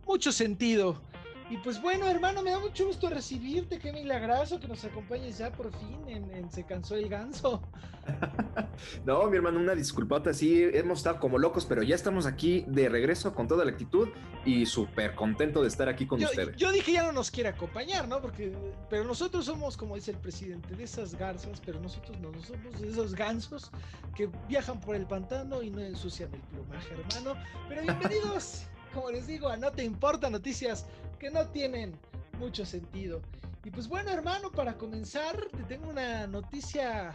[0.08, 1.02] mucho sentido.
[1.50, 5.52] Y pues bueno, hermano, me da mucho gusto recibirte, qué milagroso que nos acompañes ya
[5.52, 7.62] por fin en, Se cansó el ganso.
[9.06, 12.90] no, mi hermano, una disculpata, sí, hemos estado como locos, pero ya estamos aquí de
[12.90, 14.10] regreso con toda la actitud
[14.46, 16.56] y súper contento de estar aquí con ustedes.
[16.58, 18.22] Yo dije ya no nos quiere acompañar, ¿no?
[18.22, 18.54] Porque,
[18.90, 22.90] pero nosotros somos, como dice el presidente, de esas garzas, pero nosotros no somos de
[22.90, 23.72] esos gansos
[24.16, 27.40] que viajan por el pantano y no ensucian el plumaje, hermano.
[27.70, 28.64] Pero bienvenidos.
[28.94, 30.86] como les digo, a No Te Importa Noticias
[31.20, 31.98] que no tienen
[32.40, 33.22] mucho sentido.
[33.64, 37.12] Y pues bueno, hermano, para comenzar, te tengo una noticia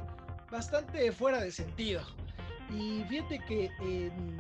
[0.51, 2.03] bastante fuera de sentido.
[2.71, 4.39] Y fíjate que en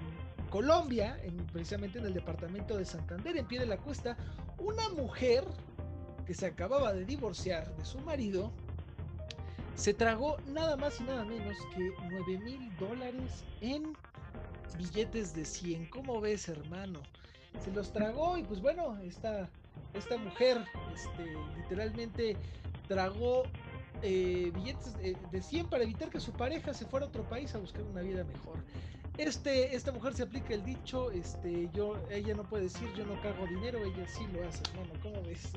[0.50, 4.16] Colombia, en, precisamente en el departamento de Santander, en pie de la cuesta,
[4.58, 5.44] una mujer
[6.26, 8.50] que se acababa de divorciar de su marido,
[9.74, 13.96] se tragó nada más y nada menos que 9 mil dólares en
[14.76, 15.86] billetes de 100.
[15.86, 17.02] ¿Cómo ves, hermano?
[17.64, 19.48] Se los tragó y pues bueno, esta,
[19.94, 22.36] esta mujer este, literalmente
[22.86, 23.44] tragó
[24.02, 27.58] eh, billetes de, 100 para evitar que su pareja se fuera a otro país a
[27.58, 28.56] buscar una vida mejor.
[29.18, 33.20] Este, esta mujer se aplica el dicho, este, yo, ella no puede decir yo no
[33.20, 35.50] cago dinero, ella sí lo hace, hermano, ¿cómo ves?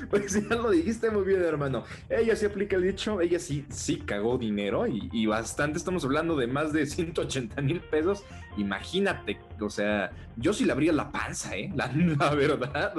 [0.10, 1.82] pues ya lo dijiste muy bien, hermano.
[2.08, 6.46] Ella sí aplica el dicho, ella sí, sí cagó dinero y, bastante, estamos hablando de
[6.46, 8.24] más de 180 mil pesos.
[8.56, 11.72] Imagínate, o sea, yo sí le abría la panza, ¿eh?
[11.74, 11.88] La,
[12.36, 12.94] verdad.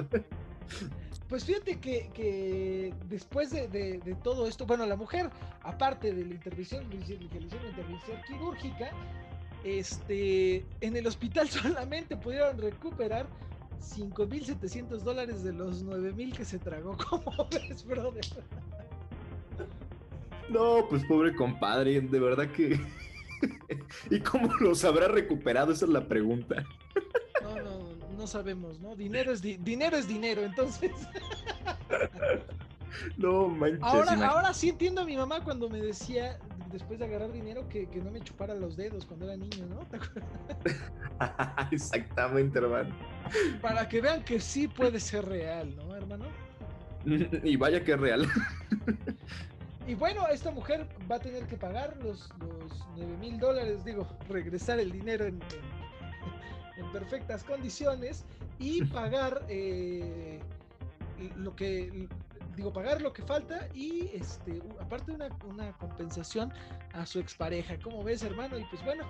[1.29, 5.29] Pues fíjate que, después de, todo esto, bueno, la mujer,
[5.63, 8.91] aparte de la intervención, que intervención quirúrgica,
[9.63, 13.27] este, en el hospital solamente pudieron recuperar
[13.81, 16.95] 5.700 dólares de los 9.000 que se tragó.
[17.09, 18.25] ¿Cómo ves, brother?
[20.49, 22.79] No, pues pobre compadre, de verdad que...
[24.11, 25.71] ¿Y cómo los habrá recuperado?
[25.71, 26.63] Esa es la pregunta.
[28.15, 28.95] No, sabemos, ¿no?
[28.95, 30.91] Dinero es, dinero, es dinero, entonces...
[33.17, 33.83] No manches.
[33.83, 36.39] Ahora, ahora sí entiendo a mi mamá cuando me decía,
[36.71, 39.85] después de agarrar dinero, que, no me chupara los dedos cuando era niño, ¿no?
[41.71, 42.95] Exactamente, hermano.
[43.61, 46.25] Para que vean que sí puede ser real, ¿no, hermano?
[47.43, 48.27] Y vaya que es real.
[49.87, 54.07] Y bueno, esta mujer va a tener que pagar los, los 9 mil dólares, digo,
[54.27, 55.84] regresar el dinero en, en,
[56.91, 58.23] perfectas condiciones
[58.59, 60.39] y pagar eh,
[61.37, 62.07] lo que
[62.55, 66.51] digo, pagar lo que falta y este, aparte una, una compensación
[66.93, 67.75] a su expareja.
[67.83, 68.57] ¿Cómo ves, hermano?
[68.57, 69.03] Y pues bueno,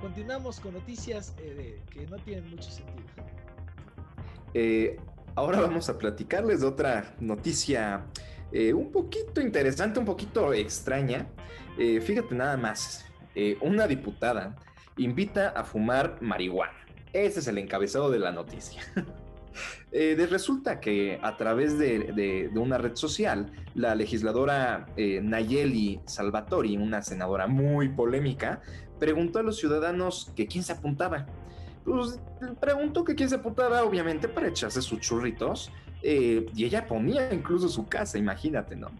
[0.00, 3.08] continuamos con noticias eh, que no tienen mucho sentido.
[4.54, 4.98] Eh,
[5.34, 8.04] ahora vamos a platicarles de otra noticia
[8.52, 11.26] eh, un poquito interesante, un poquito extraña.
[11.76, 13.06] fíjate nada más,
[13.62, 14.56] una diputada
[14.98, 16.81] invita a fumar marihuana.
[17.12, 18.82] Ese es el encabezado de la noticia.
[19.94, 27.02] Eh, resulta que a través de, una red social, la legisladora eh, Nayeli Salvatori, una
[27.02, 28.62] senadora muy polémica,
[28.98, 31.26] preguntó a los ciudadanos que quién se apuntaba.
[31.84, 32.18] Pues
[32.58, 35.70] preguntó que quién se apuntaba, obviamente, para echarse sus churritos.
[36.02, 38.90] Eh, y ella ponía incluso su casa, imagínate, ¿no?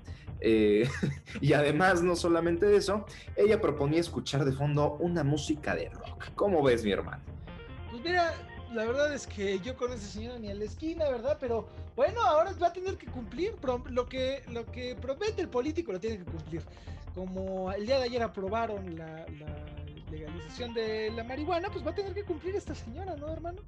[0.42, 6.32] y además, no solamente eso, ella proponía escuchar de fondo una música de rock.
[6.34, 7.31] ¿Cómo ves, mi hermano?
[7.92, 8.32] Pues mira,
[8.72, 11.36] la verdad es que yo con ese señor ni a la esquina, ¿verdad?
[11.38, 13.54] Pero bueno, ahora va a tener que cumplir
[13.90, 16.62] lo que, lo que promete el político, lo tiene que cumplir.
[17.14, 19.26] Como el día de ayer aprobaron la,
[20.10, 23.60] legalización de la marihuana, pues va a tener que cumplir esta señora, ¿no, hermano?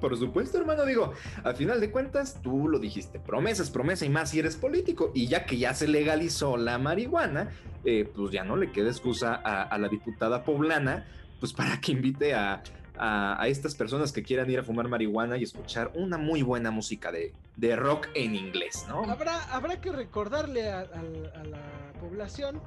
[0.00, 1.12] Por supuesto, hermano, digo,
[1.44, 5.12] al final de cuentas, tú lo dijiste, promesas, promesa y más si eres político.
[5.14, 7.50] Y ya que ya se legalizó la marihuana,
[7.84, 11.06] eh, pues ya no le queda excusa a la diputada poblana,
[11.38, 12.62] pues para que invite a,
[13.02, 17.10] a, estas personas que quieran ir a fumar marihuana y escuchar una muy buena música
[17.10, 17.32] de,
[17.76, 19.04] rock en inglés, ¿no?
[19.10, 22.60] Habrá, habrá que recordarle a, la población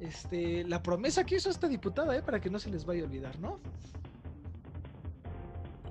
[0.00, 2.22] este, la promesa que hizo esta diputada, ¿eh?
[2.22, 3.58] para que no se les vaya a olvidar, ¿no?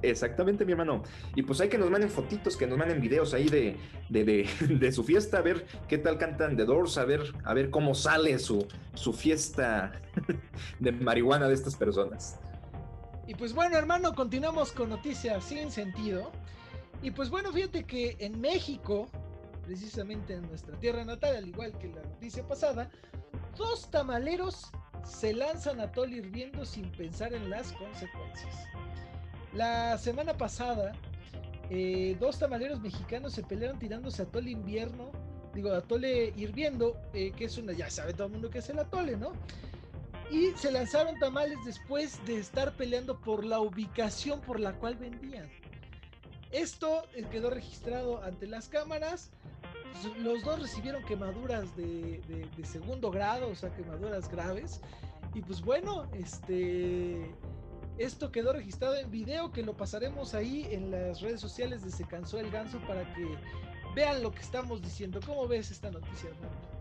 [0.02, 1.04] Exactamente, mi hermano.
[1.36, 3.76] Y pues hay que nos manden fotitos, que nos manden videos ahí de,
[4.10, 7.94] de, su fiesta, a ver qué tal cantan The Doors, a ver, a ver cómo
[7.94, 9.92] sale su, su fiesta
[10.80, 12.40] de marihuana de estas personas.
[13.30, 16.32] Y pues bueno, hermano, continuamos con noticias sin sentido.
[17.04, 19.08] Y pues bueno, fíjate que en México,
[19.68, 22.90] precisamente en nuestra tierra natal, al igual que la noticia pasada,
[23.56, 24.72] dos tamaleros
[25.04, 28.56] se lanzan a tole hirviendo sin pensar en las consecuencias.
[29.54, 30.94] La semana pasada,
[31.70, 35.12] eh, dos tamaleros mexicanos se pelearon tirándose a tole invierno,
[35.54, 38.70] digo, a tole hirviendo, eh, que es una, ya sabe todo el mundo que es
[38.72, 39.34] el atole, ¿no?
[40.32, 45.50] Y se lanzaron tamales después de estar peleando por la ubicación por la cual vendían.
[46.52, 49.32] Esto eh, quedó registrado ante las cámaras.
[50.20, 52.22] Los dos recibieron quemaduras de,
[52.56, 54.82] de, segundo grado, o sea, quemaduras graves.
[55.34, 57.36] Y pues bueno, este,
[57.98, 62.06] esto quedó registrado en video que lo pasaremos ahí en las redes sociales de Se
[62.06, 63.28] Cansó el Ganso para que
[63.96, 65.20] vean lo que estamos diciendo.
[65.26, 66.79] ¿Cómo ves esta noticia, hermano?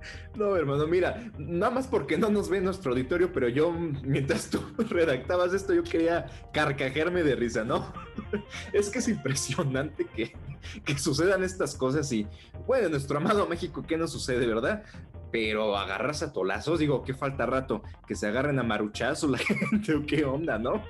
[0.36, 4.62] No, hermano, mira, nada más porque no nos ve nuestro auditorio, pero yo, mientras tú
[4.88, 7.92] redactabas esto, yo quería carcajearme de risa, ¿no?
[8.72, 10.36] Es que es impresionante que,
[10.84, 12.26] que sucedan estas cosas y,
[12.66, 14.84] bueno, en nuestro amado México, ¿qué no sucede, verdad?
[15.32, 17.82] Pero agarras a tolazos, digo, ¿qué falta rato?
[18.06, 20.82] Que se agarren a maruchazos la gente, ¿o qué onda, no?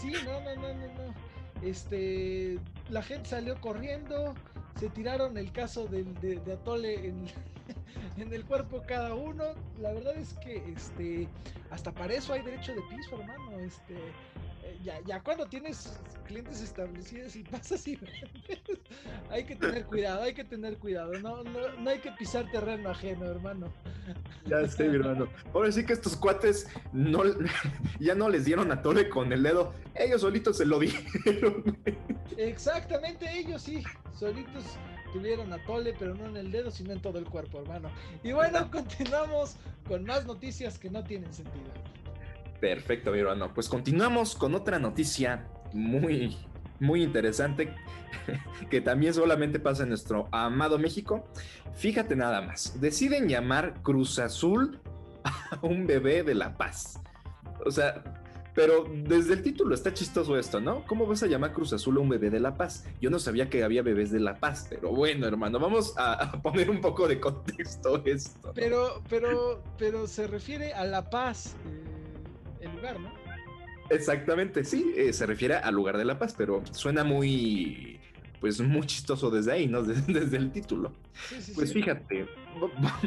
[0.00, 1.14] Sí, no, no, no, no, no.
[1.62, 2.58] Este,
[2.90, 4.34] la gente salió corriendo,
[4.78, 7.26] se tiraron el caso de, de Atole en,
[8.16, 9.44] en el cuerpo cada uno.
[9.80, 11.28] La verdad es que este
[11.70, 13.58] hasta para eso hay derecho de piso, hermano.
[13.60, 13.96] Este
[14.62, 17.98] eh, ya, ya cuando tienes clientes establecidos y pasas y
[19.30, 21.12] hay que tener cuidado, hay que tener cuidado.
[21.20, 23.72] No, no, no hay que pisar terreno ajeno, hermano.
[24.46, 25.28] Ya sé, mi hermano.
[25.52, 27.22] Ahora sí que estos cuates no,
[28.00, 29.74] ya no les dieron a tole con el dedo.
[29.94, 31.76] Ellos solitos se lo dijeron.
[32.36, 33.82] Exactamente, ellos sí,
[34.18, 34.64] solitos
[35.12, 37.90] tuvieron a Tole, pero no en el dedo, sino en todo el cuerpo, hermano.
[38.22, 41.70] Y bueno, continuamos con más noticias que no tienen sentido.
[42.62, 43.52] Perfecto, mi hermano.
[43.52, 46.36] Pues continuamos con otra noticia muy,
[46.78, 47.74] muy interesante
[48.70, 51.26] que también solamente pasa en nuestro amado México.
[51.74, 54.78] Fíjate nada más, deciden llamar Cruz Azul
[55.24, 57.00] a un bebé de La Paz.
[57.66, 58.00] O sea,
[58.54, 60.86] pero desde el título está chistoso esto, ¿no?
[60.86, 62.84] ¿Cómo vas a llamar Cruz Azul a un bebé de La Paz?
[63.00, 66.70] Yo no sabía que había bebés de La Paz, pero bueno, hermano, vamos a, poner
[66.70, 68.52] un poco de contexto esto.
[68.54, 71.92] Pero, pero, pero se refiere a La Paz, eh,
[72.62, 73.10] el lugar, ¿no?
[73.90, 78.00] Exactamente, sí, eh, se refiere al lugar de La Paz, pero suena muy,
[78.40, 79.82] pues muy chistoso desde ahí, ¿no?
[79.82, 80.92] Desde, el título.
[81.54, 82.26] pues fíjate,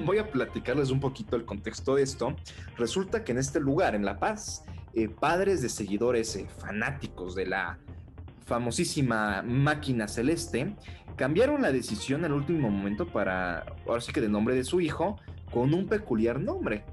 [0.05, 2.35] voy a platicarles un poquito el contexto de esto.
[2.77, 4.63] Resulta que en este lugar, en La Paz,
[4.93, 7.79] eh, padres de seguidores eh, fanáticos de la
[8.45, 10.75] famosísima máquina celeste,
[11.15, 15.19] cambiaron la decisión al último momento para, ahora sí que de nombre de su hijo,
[15.51, 16.85] con un peculiar nombre.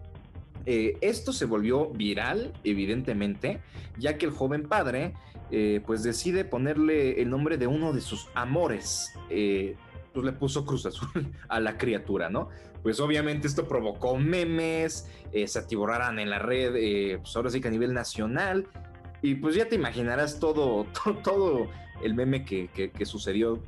[0.66, 3.60] Eh, esto se volvió viral, evidentemente,
[3.98, 5.14] ya que el joven padre,
[5.84, 9.12] pues decide ponerle el nombre de uno de sus amores.
[9.28, 12.48] pues le puso Cruz Azul a la criatura, ¿no?
[12.82, 17.60] pues obviamente esto provocó memes, eh, se atiborraran en la red, eh, pues ahora sí
[17.60, 18.66] que a nivel nacional,
[19.22, 20.86] y pues ya te imaginarás todo,
[21.24, 21.68] todo,
[22.02, 23.60] el meme que, sucedió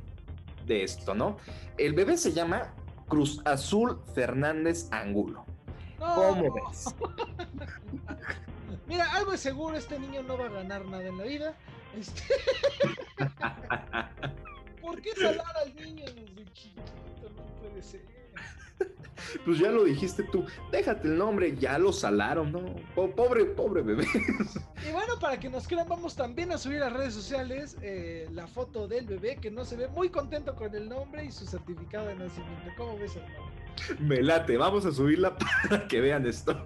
[0.67, 1.37] de esto, ¿no?
[1.77, 2.73] El bebé se llama
[3.07, 5.45] Cruz Azul Fernández Angulo.
[5.99, 6.95] ¿Cómo ves?
[8.87, 11.55] Mira, algo es seguro, este niño no va a ganar nada en la vida.
[11.97, 12.23] Este...
[14.81, 16.81] ¿Por qué salar al niño desde chiquito?
[17.35, 18.15] No puede ser.
[19.43, 22.61] Pues ya lo dijiste tú, déjate el nombre, ya lo salaron, ¿no?
[22.93, 24.05] pobre, pobre bebé.
[24.87, 28.47] Y bueno, para que nos crean, vamos también a subir a redes sociales eh, la
[28.47, 32.07] foto del bebé que no se ve muy contento con el nombre y su certificado
[32.07, 32.71] de nacimiento.
[32.77, 33.64] ¿Cómo ves, hermano?
[33.99, 35.37] Me late, vamos a subirla
[35.69, 36.63] para que vean esto.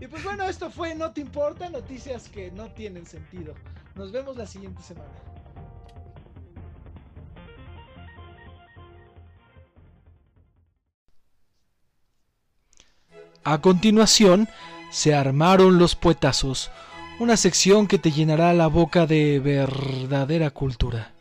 [0.00, 3.54] Y pues bueno, esto fue No Te Importa, noticias que no tienen sentido.
[3.94, 5.08] Nos vemos la siguiente semana.
[13.46, 14.48] A continuación,
[14.90, 16.70] se armaron los puetazos,
[17.18, 21.13] una sección que te llenará la boca de verdadera cultura.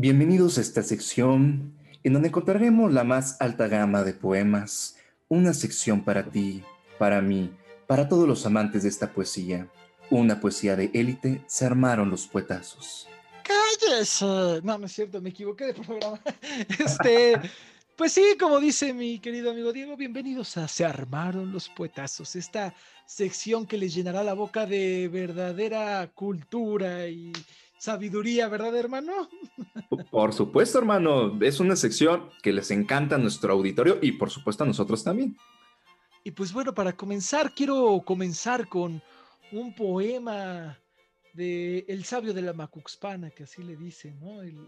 [0.00, 1.74] Bienvenidos a esta sección
[2.04, 4.96] en donde encontraremos la más alta gama de poemas,
[5.26, 6.62] una sección para ti,
[7.00, 7.50] para mí,
[7.88, 9.66] para todos los amantes de esta poesía
[10.08, 13.08] una poesía de élite, se armaron los puetazos.
[13.42, 14.60] ¡Cállese!
[14.62, 16.20] No, no es cierto, me equivoqué de programa.
[16.78, 17.34] Este,
[17.96, 22.72] pues sí, como dice mi querido amigo Diego, bienvenidos a Se armaron los puetazos, esta
[23.04, 27.32] sección que les llenará la boca de verdadera cultura y,
[27.78, 29.28] sabiduría, ¿verdad, hermano?
[30.10, 31.38] Por supuesto, hermano.
[31.42, 35.36] Es una sección que les encanta a nuestro auditorio y por supuesto a nosotros también.
[36.24, 39.02] Y pues bueno, para comenzar, quiero comenzar con
[39.52, 40.78] un poema
[41.32, 44.42] de El sabio de la Macuxpana, que así le dicen, ¿no?
[44.42, 44.58] El,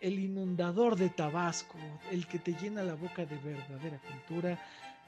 [0.00, 1.78] el inundador de Tabasco,
[2.10, 4.60] el que te llena la boca de verdadera cultura.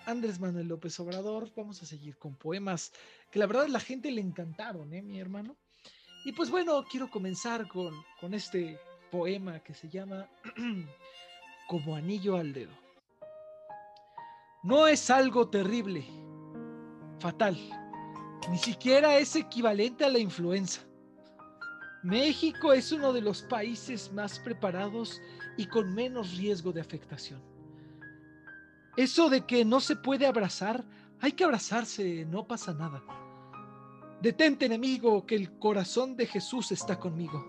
[0.07, 2.92] Andrés Manuel López Obrador, vamos a seguir con poemas
[3.30, 5.57] que la verdad la gente le encantaron, ¿eh, mi hermano?
[6.25, 10.27] Y pues bueno, quiero comenzar con, con este poema que se llama
[11.68, 12.72] Como anillo al dedo.
[14.62, 16.07] No es algo terrible,
[17.18, 17.57] fatal,
[18.51, 20.81] ni siquiera es equivalente a la influenza.
[22.03, 25.20] México es uno de los países más preparados
[25.57, 27.43] y con menos riesgo de afectación.
[28.97, 30.85] Eso de que no se puede abrazar,
[31.20, 33.03] hay que abrazarse, no pasa nada.
[34.20, 37.44] Detente, enemigo, que el corazón de Jesús está conmigo.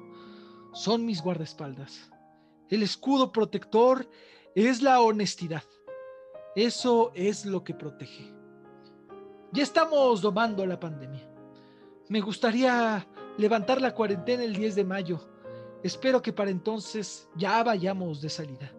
[0.74, 2.12] Son mis guardaespaldas.
[2.70, 4.10] El escudo protector
[4.56, 5.64] es la honestidad.
[6.56, 8.34] Eso es lo que protege.
[9.52, 11.30] Ya estamos domando la pandemia.
[12.10, 13.08] Me gustaría
[13.38, 15.30] levantar la cuarentena el 10 de mayo.
[15.84, 18.72] Espero que para entonces ya vayamos de salida.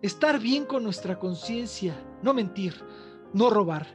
[0.00, 2.74] Estar bien con nuestra conciencia, no mentir,
[3.32, 3.86] no robar.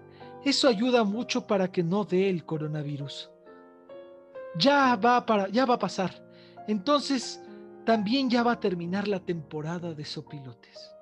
[0.47, 3.29] Eso ayuda mucho para que no dé el coronavirus.
[4.57, 6.25] Ya va para ya va a pasar.
[6.69, 7.43] Entonces,
[7.85, 10.95] también ya va a terminar la temporada de sopilotes.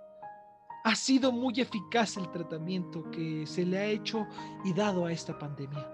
[0.83, 4.25] Ha sido muy eficaz el tratamiento que se le ha hecho
[4.63, 5.87] y dado a esta pandemia.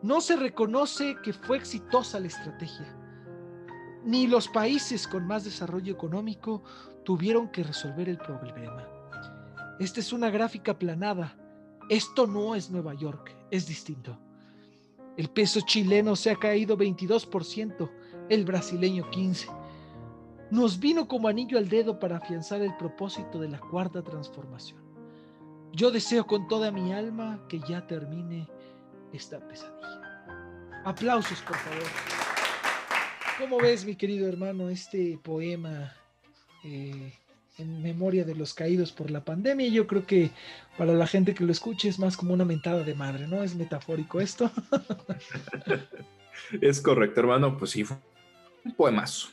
[0.00, 2.96] No se reconoce que fue exitosa la estrategia.
[4.02, 6.62] Ni los países con más desarrollo económico
[7.04, 8.88] tuvieron que resolver el problema.
[9.78, 11.36] Esta es una gráfica planada.
[11.90, 14.16] Esto no es Nueva York, es distinto.
[15.16, 17.90] El peso chileno se ha caído 22%,
[18.28, 19.52] el brasileño 15%.
[20.52, 24.80] Nos vino como anillo al dedo para afianzar el propósito de la cuarta transformación.
[25.72, 28.48] Yo deseo con toda mi alma que ya termine
[29.12, 30.24] esta pesadilla.
[30.84, 31.88] Aplausos, por favor.
[33.36, 35.92] ¿Cómo ves, mi querido hermano, este poema
[36.64, 37.19] eh,
[37.60, 39.68] en memoria de los caídos por la pandemia?
[39.68, 40.30] Yo creo que
[40.76, 43.42] para la gente que lo escuche es más como una mentada de madre, ¿no?
[43.42, 44.50] Es metafórico esto.
[46.60, 47.56] es correcto, hermano.
[47.56, 47.96] Pues sí, fue
[48.64, 49.28] un poemazo.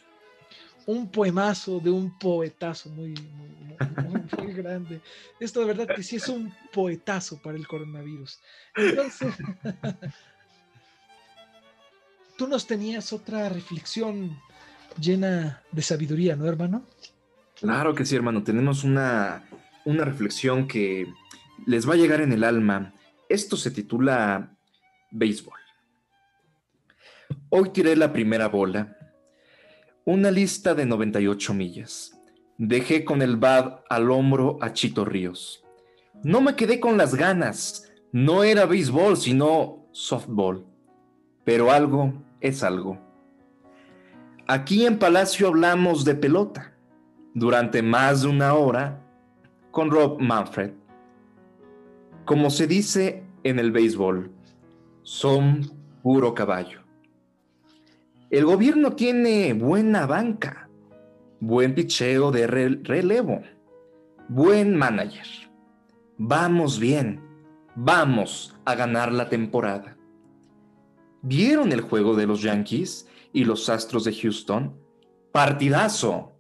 [0.85, 5.01] Un poemazo de un poetazo muy, muy, muy grande.
[5.39, 8.39] Esto de verdad que sí es un poetazo para el coronavirus.
[8.75, 9.33] Entonces,
[12.37, 14.39] tú nos tenías otra reflexión
[14.99, 16.85] llena de sabiduría, ¿no, hermano?
[17.59, 18.43] Claro que sí, hermano.
[18.43, 19.43] Tenemos una,
[19.83, 21.07] una reflexión que
[21.65, 22.93] les va a llegar en el alma.
[23.29, 24.55] Esto se titula
[25.11, 25.59] Béisbol.
[27.49, 28.95] Hoy tiré la primera bola.
[30.05, 32.13] Una lista de 98 millas.
[32.59, 35.63] Dejé con el bad al hombro a Chito Ríos.
[36.23, 37.91] No me quedé con las ganas.
[38.11, 40.65] No era béisbol, sino softball.
[41.43, 42.99] Pero algo es algo.
[44.47, 46.76] Aquí en Palacio hablamos de pelota
[47.37, 48.99] durante más de una hora
[49.69, 50.71] con Rob Manfred.
[52.25, 54.31] Como se dice en el béisbol,
[55.03, 55.61] son
[56.01, 56.81] puro caballo.
[58.31, 60.67] El gobierno tiene buena banca,
[61.39, 63.43] buen picheo de relevo,
[64.29, 65.27] buen manager.
[66.17, 67.21] Vamos bien,
[67.75, 69.95] vamos a ganar la temporada.
[71.21, 74.75] ¿Vieron el juego de los Yankees y los Astros de Houston?
[75.31, 76.36] Partidazo.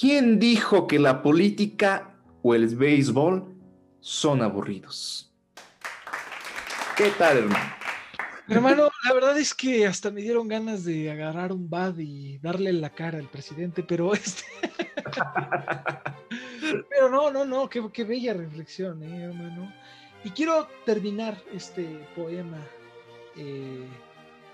[0.00, 3.54] ¿Quién dijo que la política o el béisbol
[4.00, 5.30] son aburridos?
[6.96, 7.74] ¿Qué tal, hermano?
[8.48, 12.72] Hermano, la verdad es que hasta me dieron ganas de agarrar un bad y darle
[12.72, 14.44] la cara al presidente, pero este.
[16.88, 19.70] pero no, no, no, qué, bella reflexión, ¿eh, hermano.
[20.24, 22.66] Y quiero terminar este poema,
[23.36, 23.84] eh,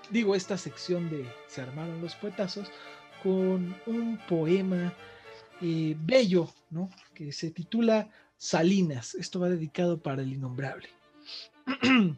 [0.09, 2.69] digo, esta sección de Se armaron los poetazos,
[3.23, 4.93] con un poema
[5.61, 6.89] bello, ¿no?
[7.13, 9.15] Que se titula Salinas.
[9.15, 10.89] Esto va dedicado para el innombrable.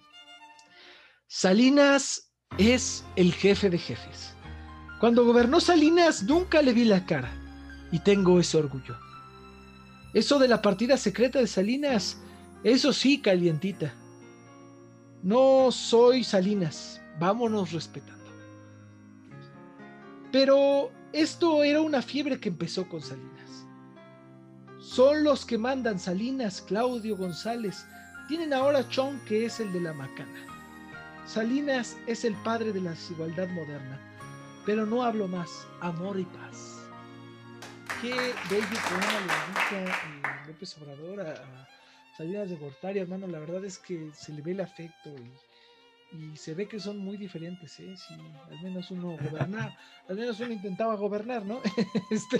[1.27, 4.33] Salinas es el jefe de jefes.
[4.99, 7.31] Cuando gobernó Salinas nunca le vi la cara
[7.91, 8.97] y tengo ese orgullo.
[10.13, 12.17] Eso de la partida secreta de Salinas,
[12.63, 13.93] eso sí, calientita.
[15.21, 18.19] No soy Salinas, vámonos respetando.
[20.31, 23.65] Pero esto era una fiebre que empezó con Salinas.
[24.79, 27.85] Son los que mandan Salinas, Claudio González.
[28.27, 30.45] Tienen ahora Chon, que es el de la macana.
[31.25, 33.99] Salinas es el padre de la desigualdad moderna,
[34.65, 36.79] pero no hablo más, amor y paz.
[38.01, 38.13] Qué
[38.49, 39.91] bello poema eh,
[40.47, 41.67] López Obrador a, a
[42.17, 43.27] Salinas de Gortari, hermano.
[43.27, 45.31] La verdad es que se le ve el afecto y,
[46.11, 47.95] y se ve que son muy diferentes, ¿eh?
[47.95, 49.75] Si al menos uno gobernaba,
[50.09, 51.61] al menos uno intentaba gobernar, ¿no?
[52.11, 52.37] este,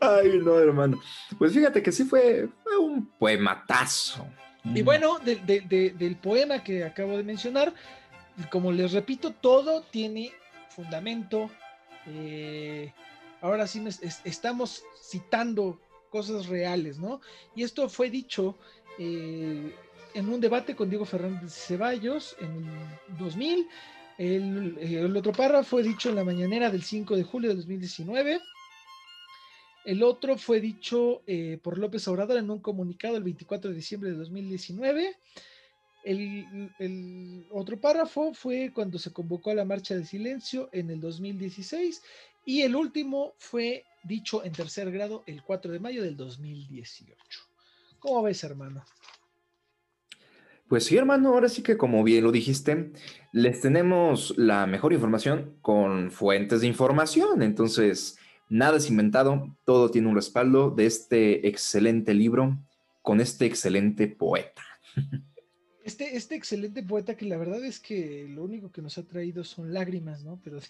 [0.00, 1.00] Ay, no, hermano.
[1.38, 4.26] Pues fíjate que sí fue, fue un poematazo.
[4.64, 7.74] Y bueno, de- de- de- del poema que acabo de mencionar,
[8.50, 10.32] como les repito, todo tiene
[10.70, 11.50] fundamento.
[12.06, 12.92] eh,
[13.40, 17.20] ahora sí es- estamos citando cosas reales, ¿no?
[17.54, 18.58] Y esto fue dicho
[18.98, 19.72] eh,
[20.14, 23.68] en un debate con Diego Fernández Ceballos en el 2000.
[24.18, 28.40] El, otro párrafo fue dicho en la mañanera del 5 de julio de 2019.
[29.84, 34.10] El otro fue dicho eh, por López Obrador en un comunicado el 24 de diciembre
[34.10, 35.16] de 2019.
[36.04, 41.00] El, el otro párrafo fue cuando se convocó a la marcha de silencio en el
[41.00, 42.02] 2016.
[42.44, 47.16] Y el último fue dicho en tercer grado el 4 de mayo del 2018.
[47.98, 48.84] ¿Cómo ves, hermano?
[50.68, 52.92] Pues sí, hermano, ahora sí que como bien lo dijiste,
[53.32, 57.42] les tenemos la mejor información con fuentes de información.
[57.42, 62.58] Entonces, nada es inventado, todo tiene un respaldo de este excelente libro
[63.02, 64.62] con este excelente poeta.
[65.84, 69.42] Este, este excelente poeta que la verdad es que lo único que nos ha traído
[69.42, 70.40] son lágrimas, ¿no?
[70.44, 70.60] Pero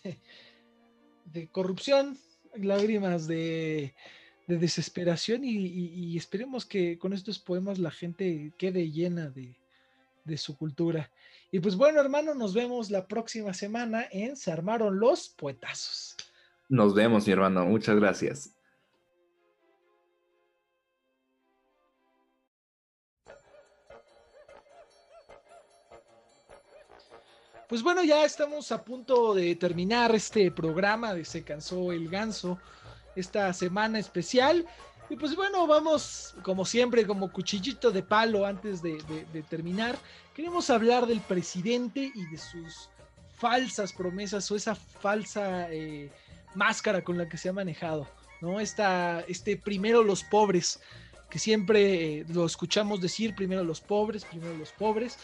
[1.26, 2.16] de, corrupción,
[2.56, 3.94] lágrimas de,
[4.46, 9.54] de desesperación y esperemos que con estos poemas la gente quede llena de,
[10.24, 11.10] de su cultura.
[11.50, 16.16] Y pues bueno, hermano, nos vemos la próxima semana en Se armaron los poetazos.
[16.68, 17.66] Nos vemos, mi hermano.
[17.66, 18.54] Muchas gracias.
[27.68, 32.58] Pues bueno, ya estamos a punto de terminar este programa de Se cansó el ganso,
[33.16, 34.66] esta semana especial.
[35.12, 38.96] Y pues bueno, vamos como siempre, como cuchillito de palo antes de,
[39.50, 39.98] terminar.
[40.34, 42.88] Queremos hablar del presidente y de sus
[43.36, 46.10] falsas promesas o esa falsa eh,
[46.54, 48.08] máscara con la que se ha manejado,
[48.40, 48.58] ¿no?
[48.58, 50.80] Esta, este primero los pobres,
[51.28, 55.18] que siempre eh, lo escuchamos decir, primero los pobres, primero los pobres.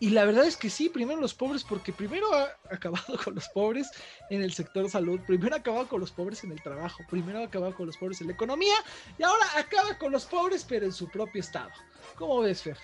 [0.00, 3.48] Y la verdad es que sí, primero los pobres, porque primero ha acabado con los
[3.48, 3.90] pobres
[4.30, 7.44] en el sector salud, primero ha acabado con los pobres en el trabajo, primero ha
[7.44, 8.74] acabado con los pobres en la economía
[9.18, 11.72] y ahora acaba con los pobres pero en su propio estado.
[12.16, 12.78] ¿Cómo ves, Fer?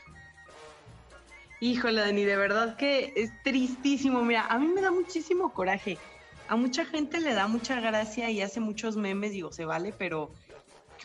[1.60, 4.22] Híjole, Dani, de verdad que es tristísimo.
[4.22, 5.98] Mira, a mí me da muchísimo coraje.
[6.48, 10.30] A mucha gente le da mucha gracia y hace muchos memes, digo, se vale, pero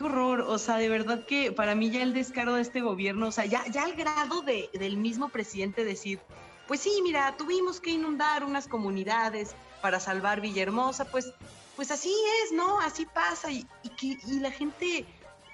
[0.00, 0.40] qué horror.
[0.40, 3.44] O sea, de verdad que para mí ya el descaro de este gobierno, o sea,
[3.44, 6.20] ya, ya al grado de, del mismo presidente decir,
[6.66, 11.32] pues sí, mira, tuvimos que inundar unas comunidades para salvar Villahermosa, pues,
[11.76, 12.80] pues así es, ¿no?
[12.80, 13.50] Así pasa.
[13.50, 15.04] Y, y, que, y la gente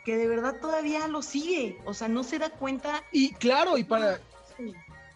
[0.05, 3.03] que de verdad todavía lo sigue, o sea, no se da cuenta.
[3.11, 4.21] Y claro, y para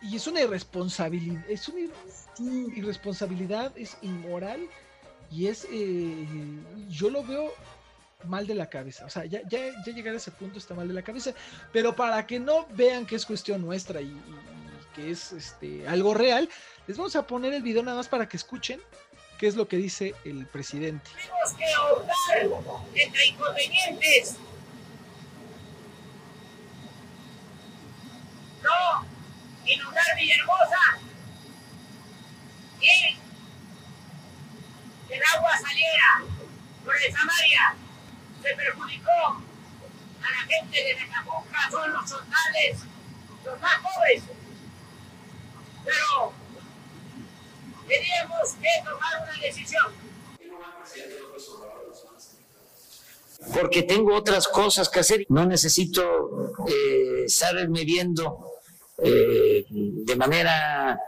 [0.03, 1.93] y es una irresponsabilidad, es una ir-
[2.35, 2.67] Sí.
[2.75, 4.67] irresponsabilidad, es inmoral
[5.31, 6.27] y es, eh,
[6.89, 7.53] yo lo veo
[8.25, 10.89] mal de la cabeza, o sea, ya, ya, ya llegar a ese punto está mal
[10.89, 11.33] de la cabeza,
[11.73, 14.15] pero para que no vean que es cuestión nuestra y,
[14.95, 16.49] que es este, algo real,
[16.87, 18.81] les vamos a poner el video nada más para que escuchen
[19.39, 21.11] qué es lo que dice el presidente.
[21.17, 24.37] tenemos que ahorrar entre inconvenientes.
[28.63, 29.07] No,
[29.65, 30.99] inundar Villahermosa
[32.81, 33.19] y
[35.11, 36.23] el agua saliera
[36.85, 37.77] por el Samaria.
[38.43, 42.79] Se perjudicó a la gente de Mecabuca, son los soldales,
[43.45, 44.23] los más pobres.
[45.85, 46.33] Pero
[47.87, 50.11] teníamos que tomar una decisión.
[53.53, 55.27] porque tengo otras cosas que hacer.
[55.29, 58.45] No necesito eh, estarme viendo
[58.99, 61.01] eh, de manera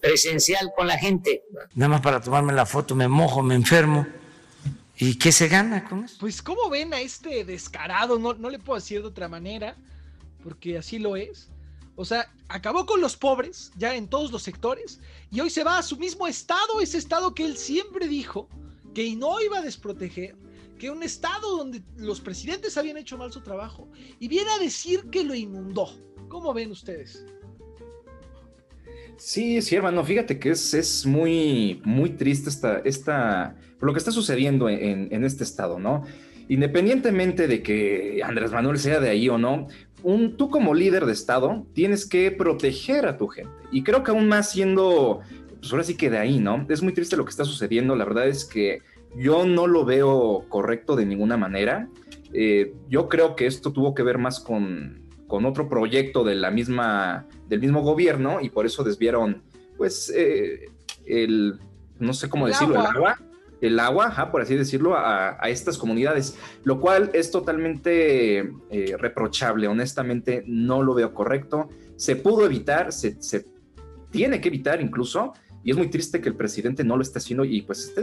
[0.00, 1.44] presencial con la gente.
[1.74, 4.06] Nada más para tomarme la foto me mojo, me enfermo.
[5.00, 6.16] ¿Y qué se gana con eso?
[6.18, 8.18] Pues, ¿cómo ven a este descarado?
[8.18, 9.76] No, no le puedo decir de otra manera,
[10.42, 11.48] porque así lo es.
[11.94, 15.78] O sea, acabó con los pobres, ya en todos los sectores, y hoy se va
[15.78, 18.48] a su mismo estado, ese estado que él siempre dijo
[18.94, 20.36] que no iba a desproteger,
[20.78, 23.88] que un estado donde los presidentes habían hecho mal su trabajo,
[24.18, 25.90] y viene a decir que lo inundó.
[26.28, 27.24] ¿Cómo ven ustedes?
[29.16, 34.10] Sí, sí, hermano, fíjate que es, es muy, muy triste esta, esta, lo que está
[34.10, 36.04] sucediendo en, en este estado, ¿no?
[36.48, 39.66] Independientemente de que Andrés Manuel sea de ahí o no,
[40.02, 43.50] un, tú como líder de Estado tienes que proteger a tu gente.
[43.70, 45.20] Y creo que aún más siendo,
[45.60, 46.64] pues ahora sí que de ahí, ¿no?
[46.70, 47.94] Es muy triste lo que está sucediendo.
[47.96, 48.80] La verdad es que
[49.16, 51.88] yo no lo veo correcto de ninguna manera.
[52.32, 56.50] Eh, yo creo que esto tuvo que ver más con, con, otro proyecto de la
[56.50, 59.42] misma, del mismo gobierno y por eso desviaron,
[59.76, 60.66] pues, eh,
[61.06, 61.58] el,
[61.98, 63.18] no sé cómo decirlo, el agua
[63.60, 68.38] el agua, por así decirlo, a, estas comunidades, lo cual es totalmente
[68.70, 69.66] eh, reprochable.
[69.66, 71.68] Honestamente, no lo veo correcto.
[71.96, 73.16] Se pudo evitar, se,
[74.10, 75.32] tiene que evitar incluso,
[75.64, 78.02] y es muy triste que el presidente no lo esté haciendo y pues esté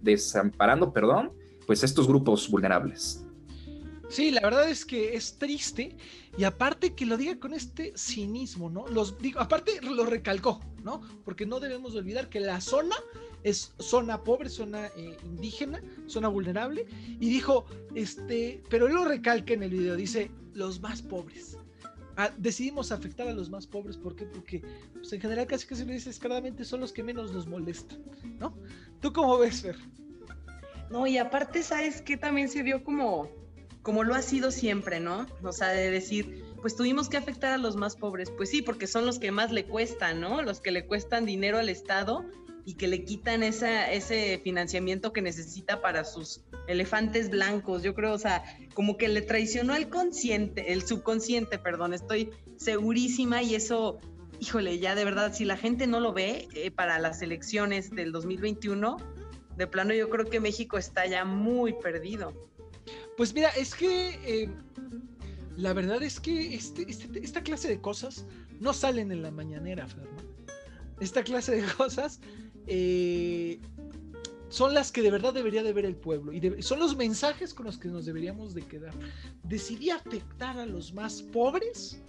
[0.00, 1.32] desamparando, perdón,
[1.66, 3.24] pues estos grupos vulnerables.
[4.08, 5.96] Sí, la verdad es que es triste
[6.36, 8.88] y aparte que lo diga con este cinismo, ¿no?
[8.88, 11.00] Los digo, aparte lo recalcó, ¿no?
[11.24, 12.96] Porque no debemos olvidar que la zona
[13.42, 16.86] es zona pobre, zona eh, indígena, zona vulnerable,
[17.18, 21.56] y dijo, este, pero él lo recalca en el video, dice, los más pobres.
[22.16, 24.26] Ah, decidimos afectar a los más pobres, ¿por qué?
[24.26, 24.62] Porque
[24.92, 28.02] pues, en general casi que se lo dice descaradamente, son los que menos nos molestan,
[28.38, 28.54] ¿no?
[29.00, 29.76] ¿Tú cómo ves, Fer?
[30.90, 32.16] No, y aparte, ¿sabes qué?
[32.16, 33.30] También se vio como,
[33.82, 35.26] como lo ha sido siempre, ¿no?
[35.42, 38.30] O sea, de decir, pues tuvimos que afectar a los más pobres.
[38.30, 40.42] Pues sí, porque son los que más le cuestan, ¿no?
[40.42, 42.24] Los que le cuestan dinero al Estado
[42.64, 47.82] y que le quitan ese financiamiento que necesita para sus elefantes blancos.
[47.82, 48.44] Yo creo, o sea,
[48.74, 53.98] como que le traicionó el consciente, el subconsciente, perdón, estoy segurísima y eso,
[54.38, 58.12] híjole, ya de verdad, si la gente no lo ve eh, para las elecciones del
[58.12, 58.96] 2021,
[59.56, 62.32] de plano yo creo que México está ya muy perdido.
[63.16, 64.48] Pues mira, es que eh,
[65.56, 68.24] la verdad es que este, este, esta clase de cosas
[68.60, 70.24] no salen en la mañanera, Fernando.
[71.00, 72.20] Esta clase de cosas
[72.66, 73.60] eh,
[74.48, 77.66] son las que de verdad debería de ver el pueblo y son los mensajes con
[77.66, 78.94] los que nos deberíamos de quedar.
[79.44, 82.02] Decidí afectar a los más pobres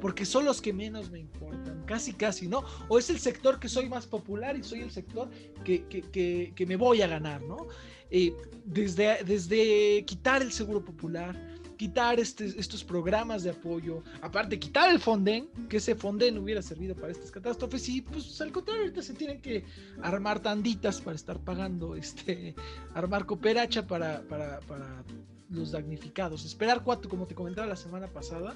[0.00, 2.64] porque son los que menos me importan, casi casi, ¿no?
[2.88, 5.28] O es el sector que soy más popular y soy el sector
[5.64, 7.66] que, que, me voy a ganar, ¿no?
[8.10, 8.32] Eh,
[8.64, 11.36] desde, desde quitar el seguro popular,
[11.80, 16.94] quitar este, estos programas de apoyo, aparte quitar el Fonden, que ese Fonden hubiera servido
[16.94, 19.64] para estas catástrofes y pues al contrario, ahorita se tienen que
[20.02, 22.54] armar tanditas para estar pagando, este,
[22.92, 25.02] armar cooperacha para, para, para
[25.48, 28.54] los damnificados, esperar cuatro, como te comentaba la semana pasada,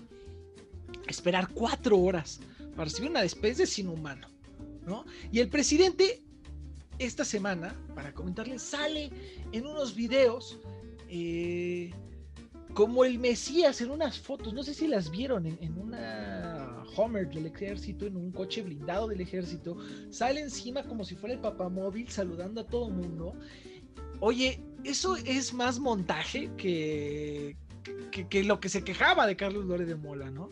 [1.09, 2.41] esperar cuatro horas
[2.77, 4.29] para recibir una despensa es inhumano,
[4.87, 5.07] ¿no?
[5.33, 6.22] Y el presidente
[6.99, 9.11] esta semana, para comentarles, sale
[9.51, 10.59] en unos videos
[11.09, 11.91] eh,
[12.75, 17.47] como el Mesías en unas fotos, no sé si las vieron en, una Homer del
[17.47, 19.77] ejército, en un coche blindado del ejército,
[20.11, 23.35] sale encima como si fuera el papamóvil saludando a todo mundo.
[24.18, 27.57] Oye, eso es más montaje que,
[28.29, 30.49] que, lo que se quejaba de Carlos Lore de Mola, ¿no?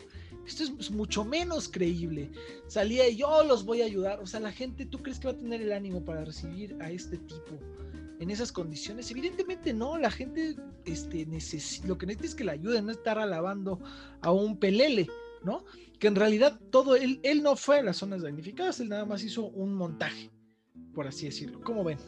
[0.47, 2.31] Esto es mucho menos creíble.
[2.67, 4.19] Salía y yo los voy a ayudar.
[4.19, 6.91] O sea, la gente, ¿tú crees que va a tener el ánimo para recibir a
[6.91, 7.59] este tipo?
[8.23, 9.11] En esas condiciones?
[9.11, 10.55] Evidentemente no, la gente
[10.85, 11.27] este,
[11.85, 13.79] lo que necesita es que la ayuden, no estar alabando
[14.21, 15.07] a un pelele,
[15.43, 15.65] ¿no?
[15.99, 19.23] Que en realidad todo, él, él no fue a las zonas damnificadas, él nada más
[19.23, 20.31] hizo un montaje,
[20.93, 21.61] por así decirlo.
[21.61, 21.99] ¿Cómo ven?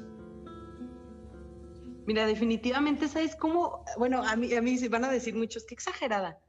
[2.07, 3.83] Mira, definitivamente, ¿sabes cómo?
[3.97, 6.39] Bueno, a mí, a mí se van a decir muchos, que exagerada,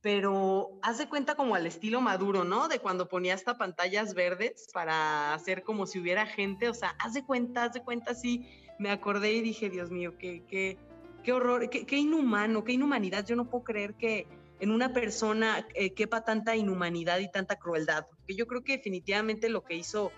[0.00, 2.68] pero haz de cuenta como al estilo Maduro, ¿no?
[2.68, 7.12] De cuando ponía hasta pantallas verdes para hacer como si hubiera gente, o sea, haz
[7.14, 8.46] de cuenta, haz de cuenta, sí,
[8.80, 10.78] me acordé y dije, Dios mío, qué, qué,
[11.22, 13.26] qué horror, qué, inhumano, qué inhumanidad.
[13.26, 14.26] Yo no puedo creer que
[14.58, 18.06] en una persona eh, quepa tanta inhumanidad y tanta crueldad.
[18.08, 20.12] Porque yo creo que definitivamente lo que hizo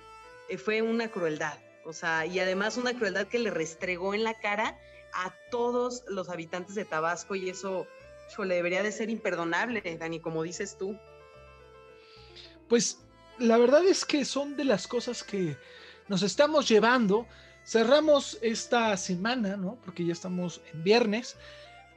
[0.49, 1.59] eh, fue una crueldad.
[1.85, 4.79] O sea, y además una crueldad que le restregó en la cara
[5.13, 7.89] a todos los habitantes de Tabasco y eso,
[8.39, 10.97] le debería de ser imperdonable, Dani, como dices tú.
[12.69, 13.01] Pues
[13.39, 15.57] la verdad es que son de las cosas que
[16.07, 17.27] nos estamos llevando
[17.65, 19.79] Cerramos esta semana, ¿no?
[19.85, 21.37] Porque ya estamos en viernes,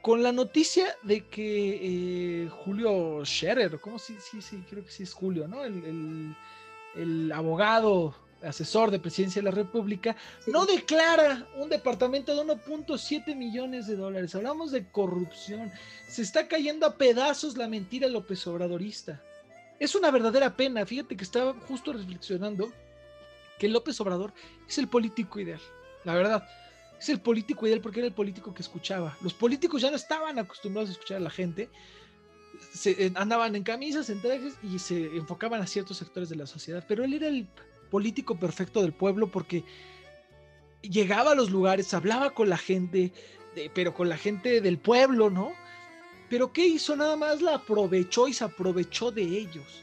[0.00, 5.02] con la noticia de que eh, Julio Scherer, ¿cómo sí, sí, sí, creo que sí
[5.02, 5.64] es Julio, ¿no?
[5.64, 13.88] El, abogado, asesor de presidencia de la República, no declara un departamento de 1.7 millones
[13.88, 14.34] de dólares.
[14.36, 15.72] Hablamos de corrupción.
[16.08, 19.20] Se está cayendo a pedazos la mentira López Obradorista.
[19.80, 20.86] Es una verdadera pena.
[20.86, 22.72] Fíjate que estaba justo reflexionando
[23.58, 24.32] que López Obrador
[24.68, 25.60] es el político ideal,
[26.04, 26.48] la verdad.
[26.98, 29.16] Es el político ideal porque era el político que escuchaba.
[29.20, 31.68] Los políticos ya no estaban acostumbrados a escuchar a la gente.
[32.72, 36.46] Se, eh, andaban en camisas, en trajes y se enfocaban a ciertos sectores de la
[36.46, 36.84] sociedad.
[36.88, 37.46] Pero él era el
[37.90, 39.64] político perfecto del pueblo porque
[40.82, 43.12] llegaba a los lugares, hablaba con la gente,
[43.74, 45.52] pero con la gente del pueblo, ¿no?
[46.28, 46.96] Pero ¿qué hizo?
[46.96, 49.82] Nada más la aprovechó y se aprovechó de ellos.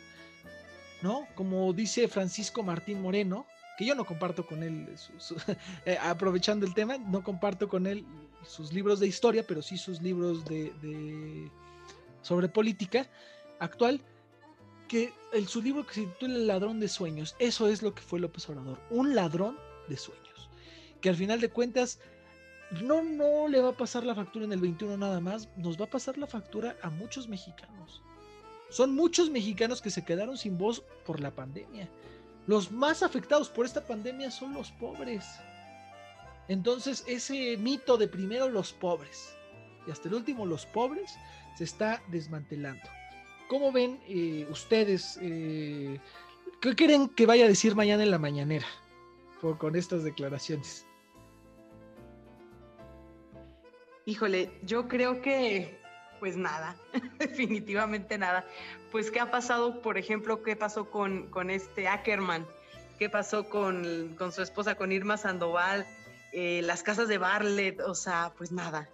[1.01, 1.27] ¿No?
[1.35, 3.45] Como dice Francisco Martín Moreno,
[3.77, 4.87] que yo no comparto con él,
[5.85, 8.05] eh, aprovechando el tema, no comparto con él
[8.45, 11.49] sus libros de historia, pero sí sus libros de,
[12.21, 13.07] sobre política
[13.59, 14.01] actual,
[14.87, 18.01] que el, su libro que se titula El ladrón de sueños, eso es lo que
[18.01, 19.57] fue López Obrador, un ladrón
[19.87, 20.49] de sueños,
[21.01, 21.99] que al final de cuentas
[22.81, 25.85] no, no le va a pasar la factura en el 21 nada más, nos va
[25.85, 28.01] a pasar la factura a muchos mexicanos.
[28.69, 31.87] Son muchos mexicanos que se quedaron sin voz por la pandemia.
[32.47, 35.25] Los más afectados por esta pandemia son los pobres.
[36.47, 39.35] Entonces ese mito de primero los pobres
[39.87, 41.15] y hasta el último los pobres
[41.55, 42.83] se está desmantelando.
[43.47, 45.17] ¿Cómo ven eh, ustedes?
[45.21, 45.99] Eh,
[46.61, 48.65] ¿Qué creen que vaya a decir mañana en la mañanera
[49.41, 50.85] por, con estas declaraciones?
[54.05, 55.82] Híjole, yo creo que
[56.23, 56.77] pues nada,
[57.19, 58.45] definitivamente nada.
[58.93, 62.47] Pues qué ha pasado, por ejemplo, qué pasó con, con este Ackerman,
[62.97, 65.85] qué pasó con, con su esposa, con Irma Sandoval,
[66.31, 68.87] eh, las casas de Barlet, o sea, pues nada,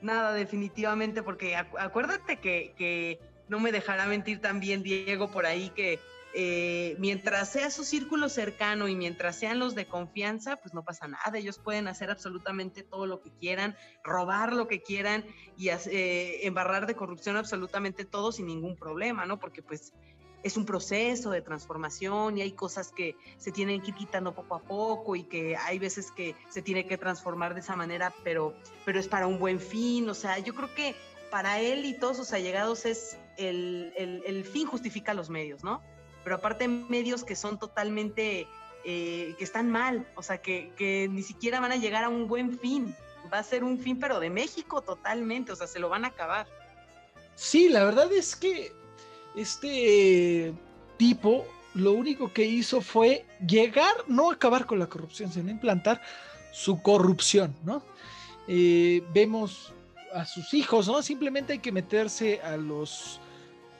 [0.00, 3.18] nada definitivamente, porque acuérdate que, que,
[3.48, 5.98] no me dejará mentir también Diego por ahí que
[6.32, 11.08] eh, mientras sea su círculo cercano y mientras sean los de confianza, pues no pasa
[11.08, 11.36] nada.
[11.36, 15.24] Ellos pueden hacer absolutamente todo lo que quieran, robar lo que quieran
[15.56, 19.40] y eh, embarrar de corrupción absolutamente todo sin ningún problema, ¿no?
[19.40, 19.92] Porque pues
[20.42, 24.54] es un proceso de transformación y hay cosas que se tienen que ir quitando poco
[24.54, 28.54] a poco y que hay veces que se tiene que transformar de esa manera, pero,
[28.84, 30.08] pero es para un buen fin.
[30.08, 30.94] O sea, yo creo que
[31.30, 35.82] para él y todos sus allegados es el, el fin justifica los medios, ¿no?
[36.22, 38.46] Pero aparte medios que son totalmente,
[38.84, 42.58] eh, que están mal, o sea, que, ni siquiera van a llegar a un buen
[42.58, 42.94] fin.
[43.32, 46.08] Va a ser un fin, pero de México totalmente, o sea, se lo van a
[46.08, 46.46] acabar.
[47.34, 48.72] Sí, la verdad es que
[49.36, 50.52] este
[50.96, 56.02] tipo lo único que hizo fue llegar, no acabar con la corrupción, sino implantar
[56.52, 57.82] su corrupción, ¿no?
[58.48, 59.72] Eh, vemos
[60.12, 61.02] a sus hijos, ¿no?
[61.02, 63.20] Simplemente hay que meterse a los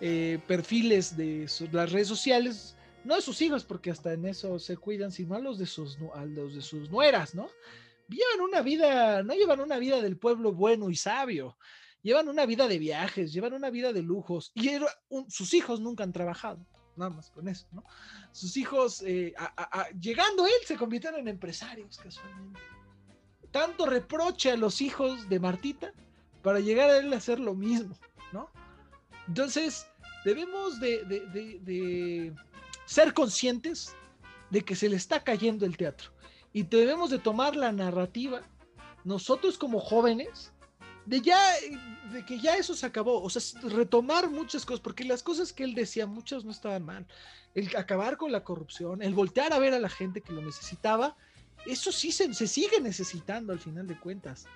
[0.01, 4.77] eh, perfiles de las redes sociales, no de sus hijos, porque hasta en eso se
[4.77, 7.49] cuidan, sino a los de sus, a de sus nueras, ¿no?
[8.09, 11.57] Llevan una vida, no llevan una vida del pueblo bueno y sabio,
[12.03, 14.71] llevan una vida de viajes, llevan una vida de lujos, y
[15.29, 17.85] sus hijos nunca han trabajado, nada más con eso, ¿no?
[18.33, 19.35] Sus hijos, eh,
[20.01, 22.61] llegando él, se convirtieron en empresarios casualmente.
[23.51, 25.93] Tanto reproche a los hijos de Martita
[26.43, 27.99] para llegar a él a hacer lo mismo,
[28.33, 28.51] ¿no?
[29.31, 29.87] Entonces,
[30.25, 32.35] debemos de,
[32.85, 33.95] ser conscientes
[34.51, 36.11] de que se le está cayendo el teatro
[36.53, 38.43] y debemos de tomar la narrativa
[39.05, 40.53] nosotros como jóvenes
[41.07, 41.41] de ya
[42.13, 45.63] de que ya eso se acabó, o sea, retomar muchas cosas, porque las cosas que
[45.63, 47.07] él decía, muchas no estaban mal.
[47.55, 51.17] El acabar con la corrupción, el voltear a ver a la gente que lo necesitaba,
[51.67, 54.47] eso sí se, se sigue necesitando al final de cuentas,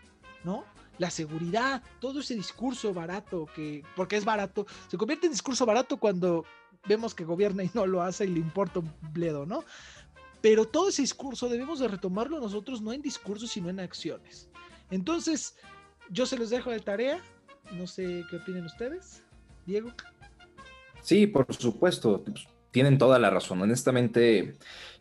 [0.42, 0.64] ¿no?
[0.98, 5.96] La seguridad, todo ese discurso barato, que, porque es barato, se convierte en discurso barato
[5.96, 6.44] cuando
[6.86, 9.64] vemos que gobierna y no lo hace y le importa un bledo, ¿no?
[10.40, 14.50] Pero todo ese discurso debemos de retomarlo nosotros no en discursos, sino en acciones.
[14.90, 15.56] Entonces,
[16.10, 17.22] yo se los dejo de tarea,
[17.72, 19.22] no sé qué opinen ustedes,
[19.66, 19.90] Diego.
[21.00, 22.22] Sí, por supuesto,
[22.74, 23.62] tienen toda la razón.
[23.62, 24.56] Honestamente,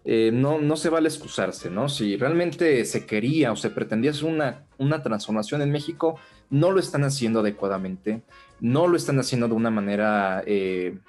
[0.05, 1.89] eh, no, no se vale excusarse, ¿no?
[1.89, 6.19] Si realmente se quería o se pretendía hacer una, una transformación en México,
[6.51, 8.21] no lo están haciendo adecuadamente,
[8.59, 10.99] no lo están haciendo de una manera eh,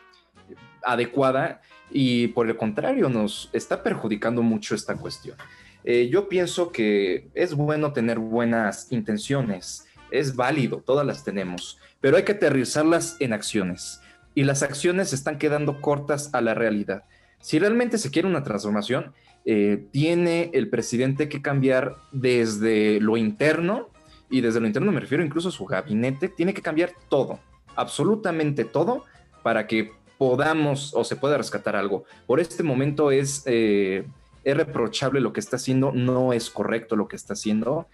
[0.83, 1.61] adecuada
[1.91, 5.37] y por el contrario nos está perjudicando mucho esta cuestión.
[5.85, 12.17] Eh, yo pienso que es bueno tener buenas intenciones, es válido, todas las tenemos, pero
[12.17, 14.01] hay que aterrizarlas en acciones
[14.35, 17.05] y las acciones están quedando cortas a la realidad.
[17.41, 19.12] Si realmente se quiere una transformación,
[19.45, 23.91] eh, tiene el presidente que cambiar desde lo interno,
[24.30, 27.39] y desde lo interno me refiero incluso a su gabinete, tiene que cambiar todo,
[27.76, 29.05] absolutamente todo,
[29.43, 32.05] para que podamos o se pueda rescatar algo.
[32.26, 34.07] Por este momento es, eh,
[34.43, 37.87] es reprochable lo que está haciendo, no es correcto lo que está haciendo,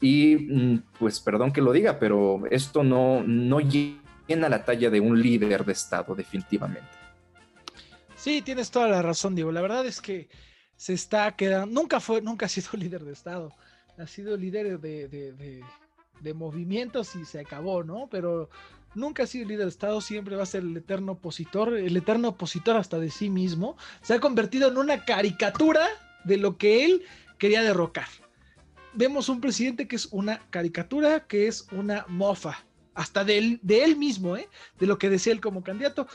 [0.00, 3.60] y mm, pues perdón que lo diga, pero esto no, no
[4.28, 6.86] llena la talla de un líder de Estado, definitivamente.
[8.14, 9.50] Sí, tienes toda la razón, Diego.
[9.50, 10.28] La verdad es que
[10.76, 13.52] se está quedando, nunca fue, nunca ha sido líder de Estado,
[13.96, 15.64] ha sido líder de,
[16.34, 18.08] movimientos y se acabó, ¿no?
[18.10, 18.50] Pero
[18.94, 22.28] nunca ha sido líder de Estado, siempre va a ser el eterno opositor, el eterno
[22.28, 23.76] opositor hasta de sí mismo.
[24.02, 25.86] Se ha convertido en una caricatura
[26.24, 27.02] de lo que él
[27.38, 28.08] quería derrocar.
[28.94, 32.67] Vemos un presidente que es una caricatura, que es una mofa
[32.98, 34.48] hasta de él, mismo, ¿eh?
[34.80, 36.08] de lo que decía él como candidato.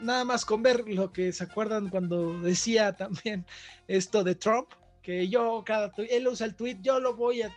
[0.00, 3.46] Nada más con ver lo que se acuerdan cuando decía también
[3.86, 4.68] esto de Trump,
[5.00, 7.56] que yo cada él usa el tweet, yo lo voy a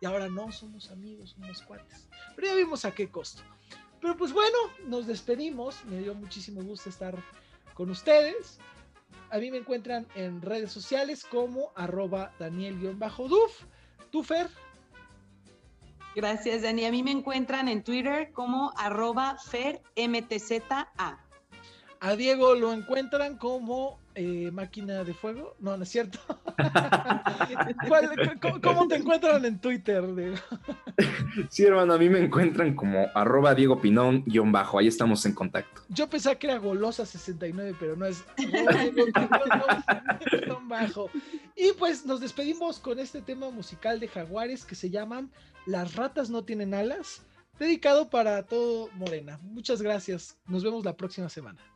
[0.00, 2.08] y ahora no somos amigos, somos cuates.
[2.34, 3.42] Pero ya vimos a qué costo.
[4.00, 5.84] Pero pues bueno, nos despedimos.
[5.84, 7.14] Me dio muchísimo gusto estar
[7.74, 8.58] con ustedes.
[9.30, 13.64] A mí me encuentran en redes sociales como arroba Daniel-Duf.
[14.10, 14.48] Tufer.
[16.14, 16.84] Gracias, Dani.
[16.84, 20.88] A mí me encuentran en Twitter como arroba FerMTZA.
[22.00, 25.56] A Diego lo encuentran como eh, máquina de fuego.
[25.58, 26.18] No, no es cierto.
[28.62, 30.36] cómo, te encuentran en Twitter, Diego?
[31.48, 34.78] sí, hermano, a mí me encuentran como arroba Diego Pinón bajo.
[34.78, 35.82] Ahí estamos en contacto.
[35.88, 38.22] Yo pensaba que era Golosa69, pero no es
[40.68, 41.10] bajo.
[41.56, 45.30] Y pues nos despedimos con este tema musical de Jaguares que se llaman
[45.66, 47.22] Las ratas no tienen alas,
[47.58, 49.38] dedicado para todo Morena.
[49.42, 50.38] Muchas gracias.
[50.46, 51.71] Nos vemos la próxima semana.